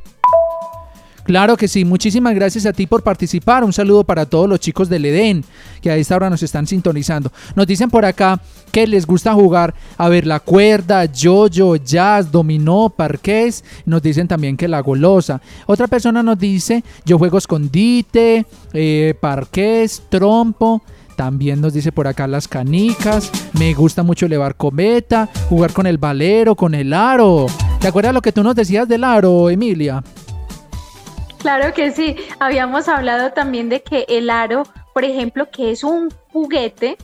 [1.31, 3.63] Claro que sí, muchísimas gracias a ti por participar.
[3.63, 5.45] Un saludo para todos los chicos del Edén
[5.81, 7.31] que a esta hora nos están sintonizando.
[7.55, 12.89] Nos dicen por acá que les gusta jugar a ver la cuerda, yoyo, jazz, dominó,
[12.89, 13.63] parqués.
[13.85, 15.39] Nos dicen también que la golosa.
[15.67, 20.81] Otra persona nos dice yo juego escondite, eh, parqués, trompo.
[21.15, 23.31] También nos dice por acá las canicas.
[23.57, 27.45] Me gusta mucho elevar cometa, jugar con el valero, con el aro.
[27.79, 30.03] ¿Te acuerdas lo que tú nos decías del aro, Emilia?
[31.41, 32.15] Claro que sí.
[32.39, 34.63] Habíamos hablado también de que el aro,
[34.93, 36.97] por ejemplo, que es un juguete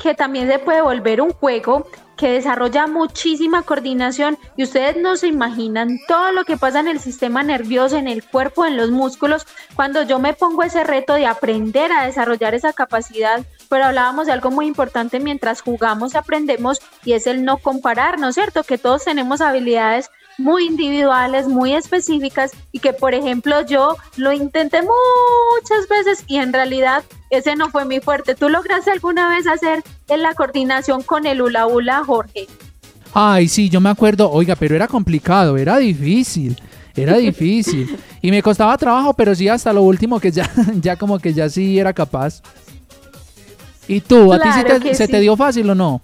[0.00, 1.86] que también se puede volver un juego
[2.16, 7.00] que desarrolla muchísima coordinación y ustedes no se imaginan todo lo que pasa en el
[7.00, 11.26] sistema nervioso, en el cuerpo, en los músculos, cuando yo me pongo ese reto de
[11.26, 17.14] aprender a desarrollar esa capacidad pero hablábamos de algo muy importante mientras jugamos aprendemos y
[17.14, 18.64] es el no comparar, ¿no es cierto?
[18.64, 24.80] Que todos tenemos habilidades muy individuales, muy específicas y que por ejemplo yo lo intenté
[24.82, 28.34] muchas veces y en realidad ese no fue mi fuerte.
[28.34, 32.46] ¿Tú lograste alguna vez hacer en la coordinación con el hula hula, Jorge?
[33.14, 36.56] Ay, sí, yo me acuerdo, oiga, pero era complicado, era difícil.
[36.94, 37.98] Era difícil.
[38.20, 41.48] Y me costaba trabajo, pero sí hasta lo último que ya, ya como que ya
[41.48, 42.42] sí era capaz.
[43.88, 44.32] ¿Y tú?
[44.32, 46.00] ¿A ti se te dio fácil o no?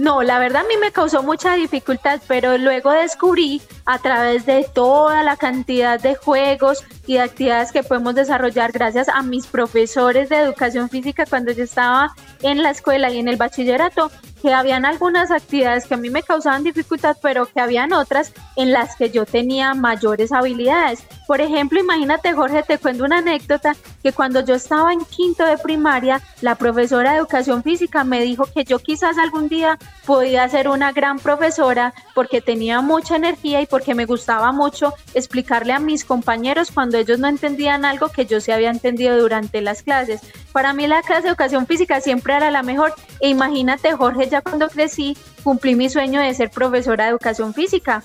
[0.00, 4.64] No, la verdad a mí me causó mucha dificultad, pero luego descubrí a través de
[4.64, 10.30] toda la cantidad de juegos y de actividades que podemos desarrollar gracias a mis profesores
[10.30, 14.86] de educación física cuando yo estaba en la escuela y en el bachillerato, que habían
[14.86, 19.10] algunas actividades que a mí me causaban dificultad, pero que habían otras en las que
[19.10, 21.02] yo tenía mayores habilidades.
[21.26, 25.58] Por ejemplo, imagínate Jorge, te cuento una anécdota que cuando yo estaba en quinto de
[25.58, 30.68] primaria, la profesora de educación física me dijo que yo quizás algún día podía ser
[30.68, 36.04] una gran profesora porque tenía mucha energía y porque me gustaba mucho explicarle a mis
[36.04, 40.20] compañeros cuando ellos no entendían algo que yo sí había entendido durante las clases.
[40.52, 44.40] Para mí la clase de educación física siempre era la mejor e imagínate Jorge, ya
[44.40, 48.02] cuando crecí cumplí mi sueño de ser profesora de educación física.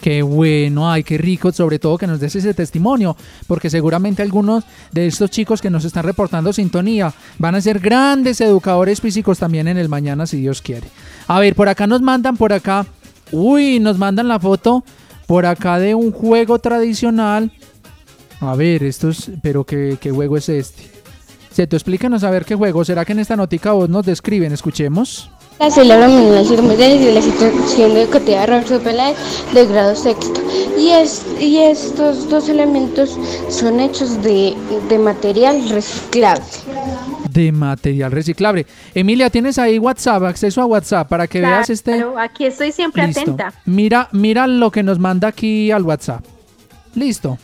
[0.00, 4.64] Qué bueno, ay, qué rico, sobre todo que nos des ese testimonio, porque seguramente algunos
[4.92, 9.68] de estos chicos que nos están reportando sintonía van a ser grandes educadores físicos también
[9.68, 10.86] en el mañana, si Dios quiere.
[11.26, 12.86] A ver, por acá nos mandan, por acá,
[13.30, 14.84] uy, nos mandan la foto
[15.26, 17.52] por acá de un juego tradicional.
[18.40, 21.00] A ver, esto es, pero ¿qué, qué juego es este?
[21.66, 22.84] tú explícanos a ver qué juego.
[22.84, 24.52] ¿Será que en esta notica vos nos describen?
[24.52, 25.30] Escuchemos.
[25.60, 26.08] La celebra
[26.42, 29.18] circunstancias de la situación educativa Roberto Peláez
[29.52, 30.40] de grado sexto.
[30.78, 33.18] Y, es, y estos dos elementos
[33.50, 34.56] son hechos de,
[34.98, 36.42] material reciclable.
[37.30, 38.64] De material reciclable.
[38.94, 41.92] Emilia, ¿tienes ahí WhatsApp, acceso a WhatsApp para que veas este?
[41.92, 43.52] Claro, aquí estoy siempre atenta.
[43.66, 46.24] Mira, mira lo que nos manda aquí al WhatsApp.
[46.94, 47.36] Listo.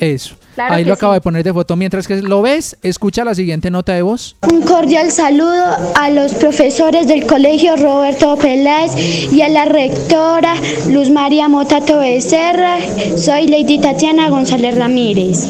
[0.00, 0.34] Eso.
[0.56, 1.76] Ahí lo acabo de poner de foto.
[1.76, 4.34] Mientras que lo ves, escucha la siguiente nota de voz.
[4.50, 5.62] Un cordial saludo
[5.94, 8.92] a los profesores del colegio Roberto Peláez
[9.30, 10.54] y a la rectora
[10.88, 12.78] Luz María Motato Becerra.
[13.16, 15.46] Soy Lady Tatiana González Ramírez.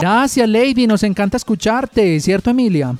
[0.00, 0.86] Gracias, Lady.
[0.86, 2.94] Nos encanta escucharte, ¿cierto, Emilia?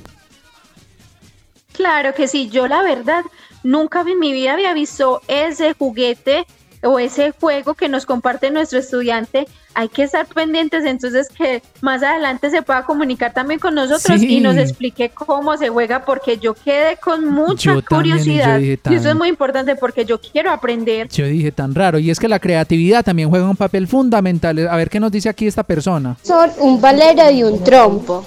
[1.73, 2.49] Claro que sí.
[2.49, 3.23] Yo, la verdad,
[3.63, 6.45] nunca en mi vida había visto ese juguete
[6.83, 12.01] o ese juego que nos comparte nuestro estudiante, hay que estar pendientes entonces que más
[12.03, 16.53] adelante se pueda comunicar también con nosotros y nos explique cómo se juega porque yo
[16.53, 21.09] quedé con mucha curiosidad y eso es muy importante porque yo quiero aprender.
[21.09, 24.67] Yo dije tan raro y es que la creatividad también juega un papel fundamental.
[24.67, 26.17] A ver qué nos dice aquí esta persona.
[26.23, 28.25] Son un valero y un trompo.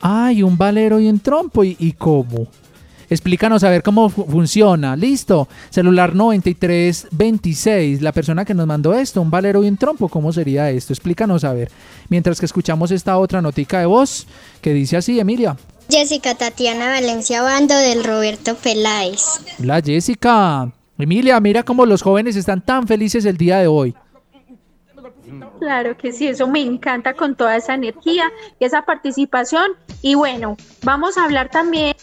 [0.00, 2.46] Ay, un valero y un trompo y, y cómo.
[3.14, 4.96] Explícanos a ver cómo funciona.
[4.96, 5.46] Listo.
[5.70, 8.02] Celular 9326.
[8.02, 10.08] La persona que nos mandó esto, un valero y un trompo.
[10.08, 10.92] ¿Cómo sería esto?
[10.92, 11.70] Explícanos a ver.
[12.08, 14.26] Mientras que escuchamos esta otra notica de voz
[14.60, 15.56] que dice así, Emilia.
[15.88, 19.22] Jessica Tatiana Valencia Bando del Roberto Peláez.
[19.60, 20.72] La Jessica.
[20.98, 23.94] Emilia, mira cómo los jóvenes están tan felices el día de hoy.
[25.60, 28.24] Claro que sí, eso me encanta con toda esa energía
[28.58, 29.70] y esa participación.
[30.04, 31.96] Y bueno, vamos a hablar también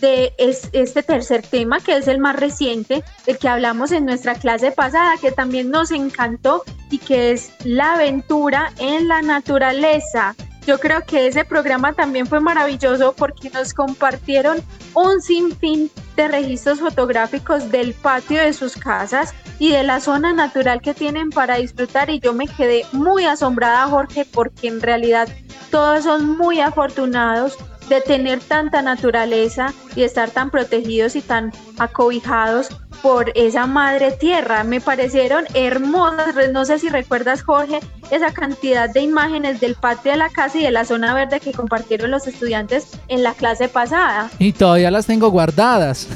[0.00, 4.72] de este tercer tema, que es el más reciente, del que hablamos en nuestra clase
[4.72, 10.34] pasada, que también nos encantó y que es la aventura en la naturaleza.
[10.66, 14.62] Yo creo que ese programa también fue maravilloso porque nos compartieron
[14.94, 20.80] un sinfín de registros fotográficos del patio de sus casas y de la zona natural
[20.80, 25.28] que tienen para disfrutar y yo me quedé muy asombrada Jorge porque en realidad
[25.72, 27.56] todos son muy afortunados
[27.88, 32.68] de tener tanta naturaleza y estar tan protegidos y tan acobijados
[33.02, 34.64] por esa madre tierra.
[34.64, 36.34] Me parecieron hermosas.
[36.52, 40.62] No sé si recuerdas, Jorge, esa cantidad de imágenes del patio de la casa y
[40.62, 44.30] de la zona verde que compartieron los estudiantes en la clase pasada.
[44.38, 46.06] Y todavía las tengo guardadas.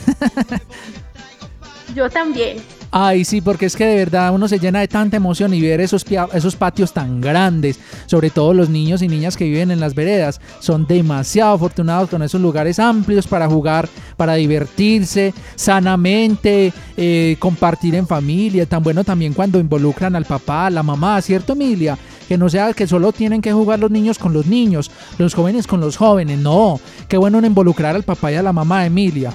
[1.95, 2.76] Yo también.
[2.99, 5.83] Ay, sí, porque es que de verdad uno se llena de tanta emoción y ver
[5.83, 9.95] esos, esos patios tan grandes, sobre todo los niños y niñas que viven en las
[9.95, 13.87] veredas, son demasiado afortunados con esos lugares amplios para jugar,
[14.17, 20.71] para divertirse sanamente, eh, compartir en familia, tan bueno también cuando involucran al papá, a
[20.71, 21.99] la mamá, ¿cierto Emilia?
[22.27, 25.67] Que no sea que solo tienen que jugar los niños con los niños, los jóvenes
[25.67, 29.35] con los jóvenes, no, qué bueno involucrar al papá y a la mamá, Emilia.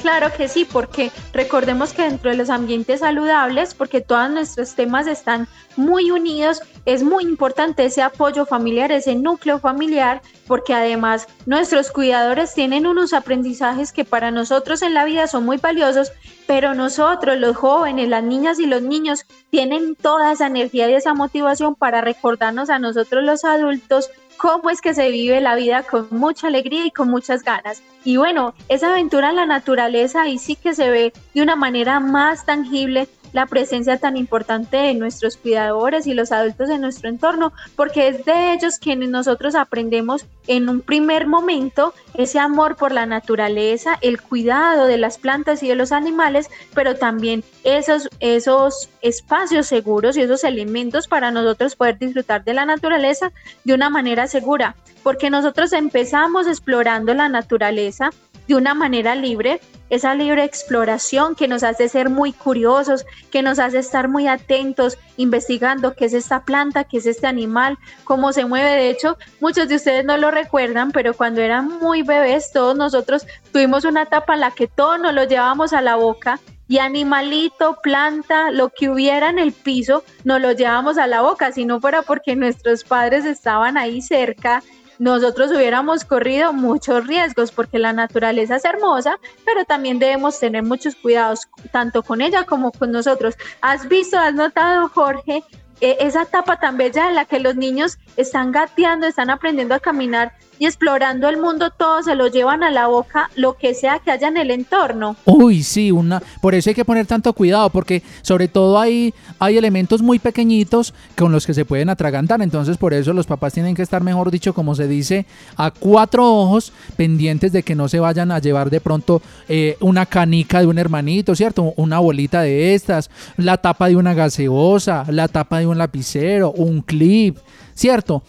[0.00, 5.06] Claro que sí, porque recordemos que dentro de los ambientes saludables, porque todos nuestros temas
[5.06, 5.46] están
[5.76, 12.54] muy unidos, es muy importante ese apoyo familiar, ese núcleo familiar, porque además nuestros cuidadores
[12.54, 16.12] tienen unos aprendizajes que para nosotros en la vida son muy valiosos,
[16.46, 21.12] pero nosotros, los jóvenes, las niñas y los niños, tienen toda esa energía y esa
[21.12, 24.08] motivación para recordarnos a nosotros los adultos
[24.40, 27.82] cómo es que se vive la vida con mucha alegría y con muchas ganas.
[28.04, 32.00] Y bueno, esa aventura en la naturaleza ahí sí que se ve de una manera
[32.00, 37.52] más tangible la presencia tan importante de nuestros cuidadores y los adultos de nuestro entorno,
[37.76, 43.06] porque es de ellos quienes nosotros aprendemos en un primer momento ese amor por la
[43.06, 49.66] naturaleza, el cuidado de las plantas y de los animales, pero también esos, esos espacios
[49.66, 53.32] seguros y esos elementos para nosotros poder disfrutar de la naturaleza
[53.64, 58.10] de una manera segura, porque nosotros empezamos explorando la naturaleza
[58.50, 63.60] de una manera libre, esa libre exploración que nos hace ser muy curiosos, que nos
[63.60, 68.46] hace estar muy atentos, investigando qué es esta planta, qué es este animal, cómo se
[68.46, 68.70] mueve.
[68.70, 73.24] De hecho, muchos de ustedes no lo recuerdan, pero cuando eran muy bebés, todos nosotros
[73.52, 77.78] tuvimos una etapa en la que todo nos lo llevábamos a la boca y animalito,
[77.80, 81.80] planta, lo que hubiera en el piso, nos lo llevábamos a la boca, si no
[81.80, 84.64] fuera porque nuestros padres estaban ahí cerca
[85.00, 90.94] nosotros hubiéramos corrido muchos riesgos porque la naturaleza es hermosa, pero también debemos tener muchos
[90.94, 93.34] cuidados tanto con ella como con nosotros.
[93.62, 95.42] ¿Has visto, has notado, Jorge,
[95.80, 99.80] e, esa etapa tan bella en la que los niños están gateando, están aprendiendo a
[99.80, 103.98] caminar y explorando el mundo, todo se lo llevan a la boca, lo que sea
[103.98, 105.16] que haya en el entorno.
[105.24, 109.56] Uy, sí, una, por eso hay que poner tanto cuidado, porque sobre todo hay, hay
[109.56, 113.74] elementos muy pequeñitos con los que se pueden atragantar, entonces por eso los papás tienen
[113.74, 115.24] que estar, mejor dicho, como se dice,
[115.56, 120.04] a cuatro ojos pendientes de que no se vayan a llevar de pronto eh, una
[120.04, 121.72] canica de un hermanito, ¿cierto?
[121.76, 123.08] Una bolita de estas,
[123.38, 127.38] la tapa de una gaseosa, la tapa de un lapicero, un clip,
[127.72, 128.22] ¿cierto?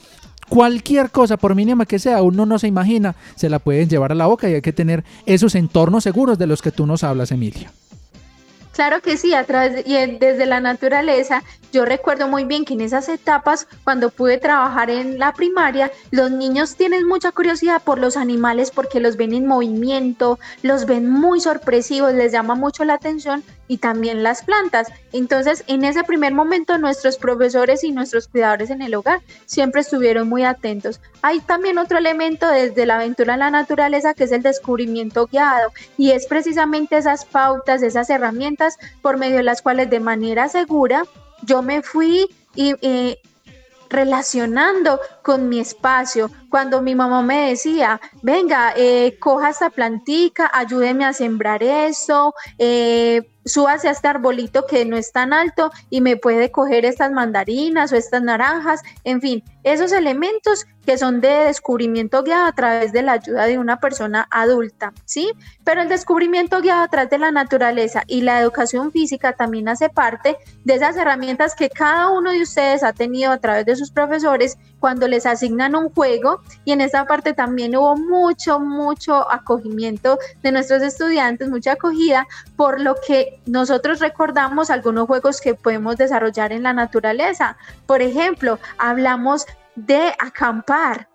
[0.51, 4.15] Cualquier cosa, por mínima que sea, uno no se imagina, se la pueden llevar a
[4.15, 7.31] la boca y hay que tener esos entornos seguros de los que tú nos hablas,
[7.31, 7.71] Emilia.
[8.73, 11.41] Claro que sí, a través y desde la naturaleza,
[11.71, 16.31] yo recuerdo muy bien que en esas etapas, cuando pude trabajar en la primaria, los
[16.31, 21.39] niños tienen mucha curiosidad por los animales porque los ven en movimiento, los ven muy
[21.39, 23.41] sorpresivos, les llama mucho la atención
[23.71, 24.89] y también las plantas.
[25.13, 30.27] Entonces, en ese primer momento, nuestros profesores y nuestros cuidadores en el hogar siempre estuvieron
[30.27, 30.99] muy atentos.
[31.21, 35.71] Hay también otro elemento desde la aventura en la naturaleza que es el descubrimiento guiado
[35.97, 41.05] y es precisamente esas pautas, esas herramientas por medio de las cuales de manera segura
[41.43, 43.21] yo me fui y, eh,
[43.89, 46.29] relacionando con mi espacio.
[46.49, 53.21] Cuando mi mamá me decía, venga, eh, coja esta plantica, ayúdeme a sembrar eso, eh,
[53.45, 57.91] súbase a este arbolito que no es tan alto y me puede coger estas mandarinas
[57.91, 63.03] o estas naranjas, en fin, esos elementos que son de descubrimiento guiado a través de
[63.03, 65.31] la ayuda de una persona adulta, ¿sí?
[65.63, 69.89] Pero el descubrimiento guiado a través de la naturaleza y la educación física también hace
[69.89, 73.91] parte de esas herramientas que cada uno de ustedes ha tenido a través de sus
[73.91, 80.17] profesores cuando les asignan un juego y en esta parte también hubo mucho, mucho acogimiento
[80.41, 86.51] de nuestros estudiantes, mucha acogida, por lo que nosotros recordamos algunos juegos que podemos desarrollar
[86.51, 87.57] en la naturaleza.
[87.85, 89.45] Por ejemplo, hablamos
[89.75, 91.07] de acampar,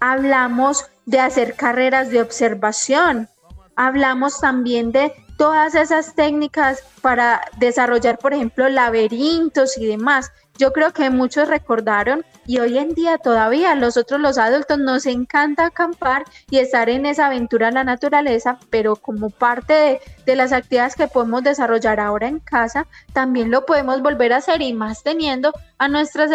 [0.00, 3.28] hablamos de hacer carreras de observación,
[3.76, 10.30] hablamos también de todas esas técnicas para desarrollar, por ejemplo, laberintos y demás.
[10.56, 15.66] Yo creo que muchos recordaron y hoy en día todavía nosotros los adultos nos encanta
[15.66, 20.94] acampar y estar en esa aventura en la naturaleza, pero como parte de, las actividades
[20.94, 25.52] que podemos desarrollar ahora en casa, también lo podemos volver a hacer y más teniendo
[25.78, 26.26] a, nuestra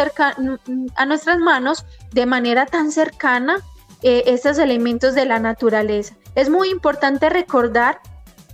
[0.95, 3.57] a nuestras manos de manera tan cercana
[4.01, 6.15] eh, estos elementos de la naturaleza.
[6.35, 7.99] Es muy importante recordar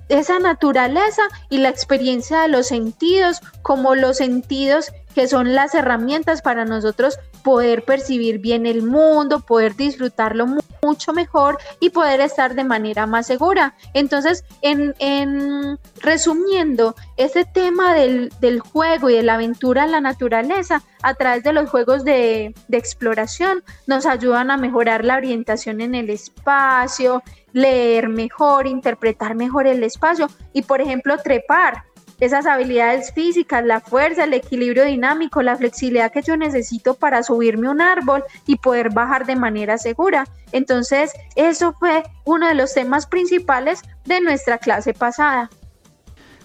[0.10, 6.42] esa naturaleza y la experiencia de los sentidos como los sentidos que son las herramientas
[6.42, 10.46] para nosotros poder percibir bien el mundo, poder disfrutarlo
[10.82, 13.76] mucho mejor y poder estar de manera más segura.
[13.94, 18.30] Entonces, en, resumiendo, este tema del,
[18.60, 22.78] juego y de la aventura en la naturaleza a través de los juegos de, de
[22.78, 27.24] exploración nos ayudan a mejorar la orientación en el espacio,
[27.56, 31.86] leer mejor, interpretar mejor el espacio y, por ejemplo, trepar
[32.20, 37.70] esas habilidades físicas, la fuerza, el equilibrio dinámico, la flexibilidad que yo necesito para subirme
[37.70, 40.28] un árbol y poder bajar de manera segura.
[40.52, 45.50] Entonces, eso fue uno de los temas principales de nuestra clase pasada.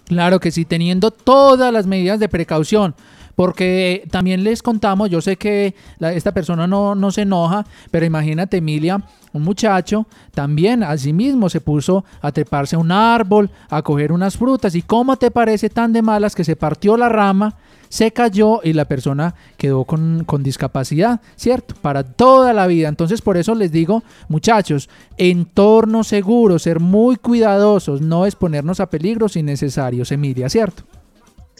[0.05, 2.95] Claro que sí, teniendo todas las medidas de precaución.
[3.41, 8.59] Porque también les contamos, yo sé que esta persona no, no se enoja, pero imagínate
[8.59, 10.85] Emilia, un muchacho también
[11.15, 14.75] mismo se puso a treparse a un árbol, a coger unas frutas.
[14.75, 17.57] ¿Y cómo te parece tan de malas que se partió la rama,
[17.89, 21.75] se cayó y la persona quedó con, con discapacidad, ¿cierto?
[21.81, 22.89] Para toda la vida.
[22.89, 29.35] Entonces por eso les digo, muchachos, entorno seguro, ser muy cuidadosos, no exponernos a peligros
[29.35, 30.83] innecesarios, Emilia, ¿cierto?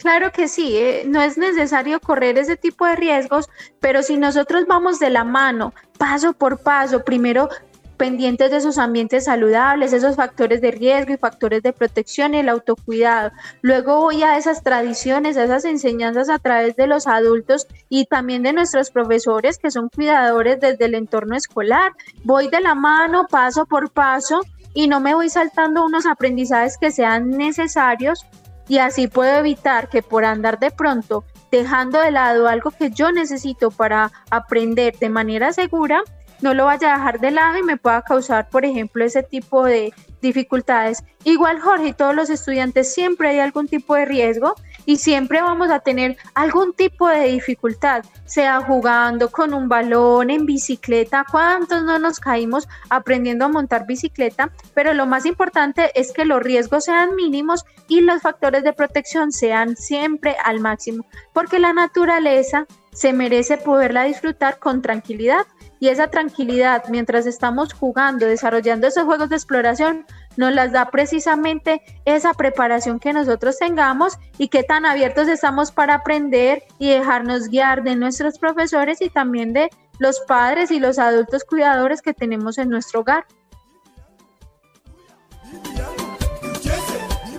[0.01, 3.49] Claro que sí, eh, no es necesario correr ese tipo de riesgos,
[3.79, 7.49] pero si nosotros vamos de la mano, paso por paso, primero
[7.97, 12.49] pendientes de esos ambientes saludables, esos factores de riesgo y factores de protección y el
[12.49, 13.29] autocuidado.
[13.61, 18.41] Luego voy a esas tradiciones, a esas enseñanzas a través de los adultos y también
[18.41, 21.91] de nuestros profesores que son cuidadores desde el entorno escolar.
[22.23, 24.41] Voy de la mano, paso por paso
[24.73, 28.25] y no me voy saltando unos aprendizajes que sean necesarios
[28.71, 33.11] y así puedo evitar que por andar de pronto dejando de lado algo que yo
[33.11, 36.03] necesito para aprender de manera segura,
[36.39, 39.65] no lo vaya a dejar de lado y me pueda causar, por ejemplo, ese tipo
[39.65, 41.03] de dificultades.
[41.25, 44.55] Igual, Jorge, todos los estudiantes siempre hay algún tipo de riesgo
[44.85, 50.45] y siempre vamos a tener algún tipo de dificultad, sea jugando con un balón, en
[50.45, 56.25] bicicleta, cuántos no nos caímos aprendiendo a montar bicicleta, pero lo más importante es que
[56.25, 61.73] los riesgos sean mínimos y los factores de protección sean siempre al máximo, porque la
[61.73, 65.45] naturaleza se merece poderla disfrutar con tranquilidad.
[65.79, 70.05] Y esa tranquilidad mientras estamos jugando, desarrollando esos juegos de exploración,
[70.37, 75.95] nos las da precisamente esa preparación que nosotros tengamos y qué tan abiertos estamos para
[75.95, 79.69] aprender y dejarnos guiar de nuestros profesores y también de
[79.99, 83.25] los padres y los adultos cuidadores que tenemos en nuestro hogar.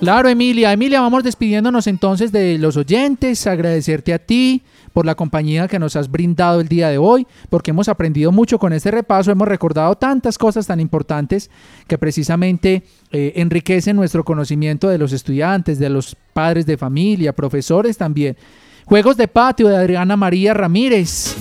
[0.01, 0.73] Claro, Emilia.
[0.73, 4.63] Emilia, vamos despidiéndonos entonces de los oyentes, agradecerte a ti
[4.93, 8.59] por la compañía que nos has brindado el día de hoy, porque hemos aprendido mucho
[8.59, 11.51] con este repaso, hemos recordado tantas cosas tan importantes
[11.87, 17.97] que precisamente eh, enriquecen nuestro conocimiento de los estudiantes, de los padres de familia, profesores
[17.97, 18.37] también.
[18.85, 21.37] Juegos de patio de Adriana María Ramírez,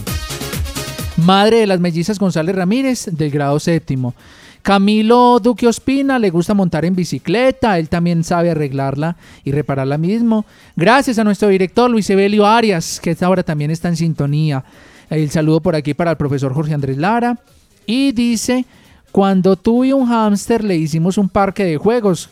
[1.17, 4.13] madre de las mellizas González Ramírez, del grado séptimo.
[4.61, 10.45] Camilo Duque Ospina le gusta montar en bicicleta, él también sabe arreglarla y repararla mismo.
[10.75, 14.63] Gracias a nuestro director Luis Evelio Arias, que esta hora también está en sintonía.
[15.09, 17.37] El saludo por aquí para el profesor Jorge Andrés Lara.
[17.85, 18.65] Y dice,
[19.11, 22.29] cuando tuve un hámster le hicimos un parque de juegos.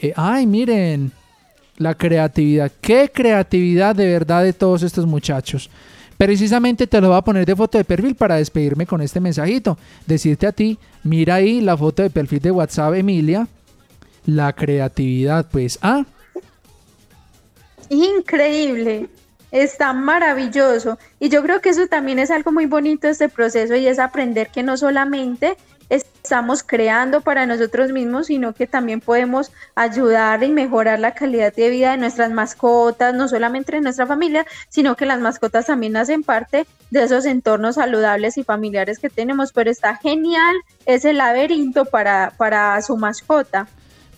[0.00, 1.12] Eh, ay, miren,
[1.76, 2.70] la creatividad.
[2.80, 5.70] Qué creatividad de verdad de todos estos muchachos.
[6.20, 9.78] Precisamente te lo voy a poner de foto de perfil para despedirme con este mensajito.
[10.06, 13.48] Decirte a ti, mira ahí la foto de perfil de WhatsApp, Emilia.
[14.26, 16.04] La creatividad, pues, ah.
[17.88, 19.08] Increíble.
[19.50, 20.98] Está maravilloso.
[21.18, 24.50] Y yo creo que eso también es algo muy bonito este proceso y es aprender
[24.50, 25.56] que no solamente
[25.90, 31.68] estamos creando para nosotros mismos, sino que también podemos ayudar y mejorar la calidad de
[31.68, 36.22] vida de nuestras mascotas, no solamente de nuestra familia, sino que las mascotas también hacen
[36.22, 39.52] parte de esos entornos saludables y familiares que tenemos.
[39.52, 43.66] Pero está genial ese laberinto para, para su mascota.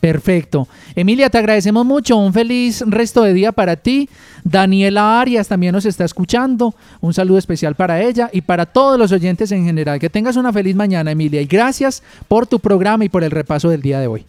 [0.02, 0.66] Perfecto.
[0.96, 2.16] Emilia, te agradecemos mucho.
[2.16, 4.10] Un feliz resto de día para ti.
[4.42, 6.74] Daniela Arias también nos está escuchando.
[7.00, 10.00] Un saludo especial para ella y para todos los oyentes en general.
[10.00, 11.40] Que tengas una feliz mañana, Emilia.
[11.40, 14.26] Y gracias por tu programa y por el repaso del día de hoy.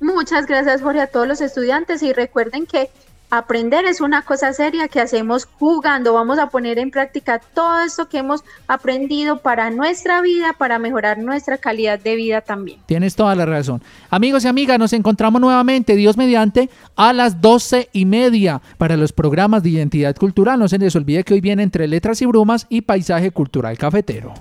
[0.00, 2.02] Muchas gracias, Jorge, a todos los estudiantes.
[2.02, 2.90] Y recuerden que
[3.36, 6.14] Aprender es una cosa seria que hacemos jugando.
[6.14, 11.18] Vamos a poner en práctica todo esto que hemos aprendido para nuestra vida, para mejorar
[11.18, 12.80] nuestra calidad de vida también.
[12.86, 13.82] Tienes toda la razón.
[14.08, 19.12] Amigos y amigas, nos encontramos nuevamente, Dios mediante, a las doce y media para los
[19.12, 20.58] programas de identidad cultural.
[20.58, 24.32] No se les olvide que hoy viene entre letras y brumas y paisaje cultural cafetero.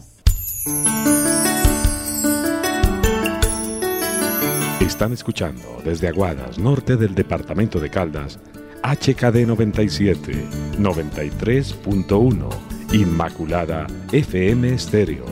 [4.80, 8.40] Están escuchando desde Aguadas, norte del departamento de Caldas
[8.86, 10.32] HKD 97,
[10.78, 12.50] 93.1,
[12.94, 15.26] Inmaculada FM Estéreo.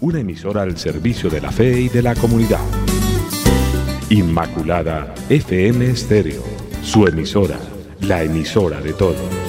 [0.00, 2.58] Una emisora al servicio de la fe y de la comunidad.
[4.08, 6.42] Inmaculada FM Estéreo,
[6.82, 7.60] su emisora,
[8.00, 9.39] la emisora de todos.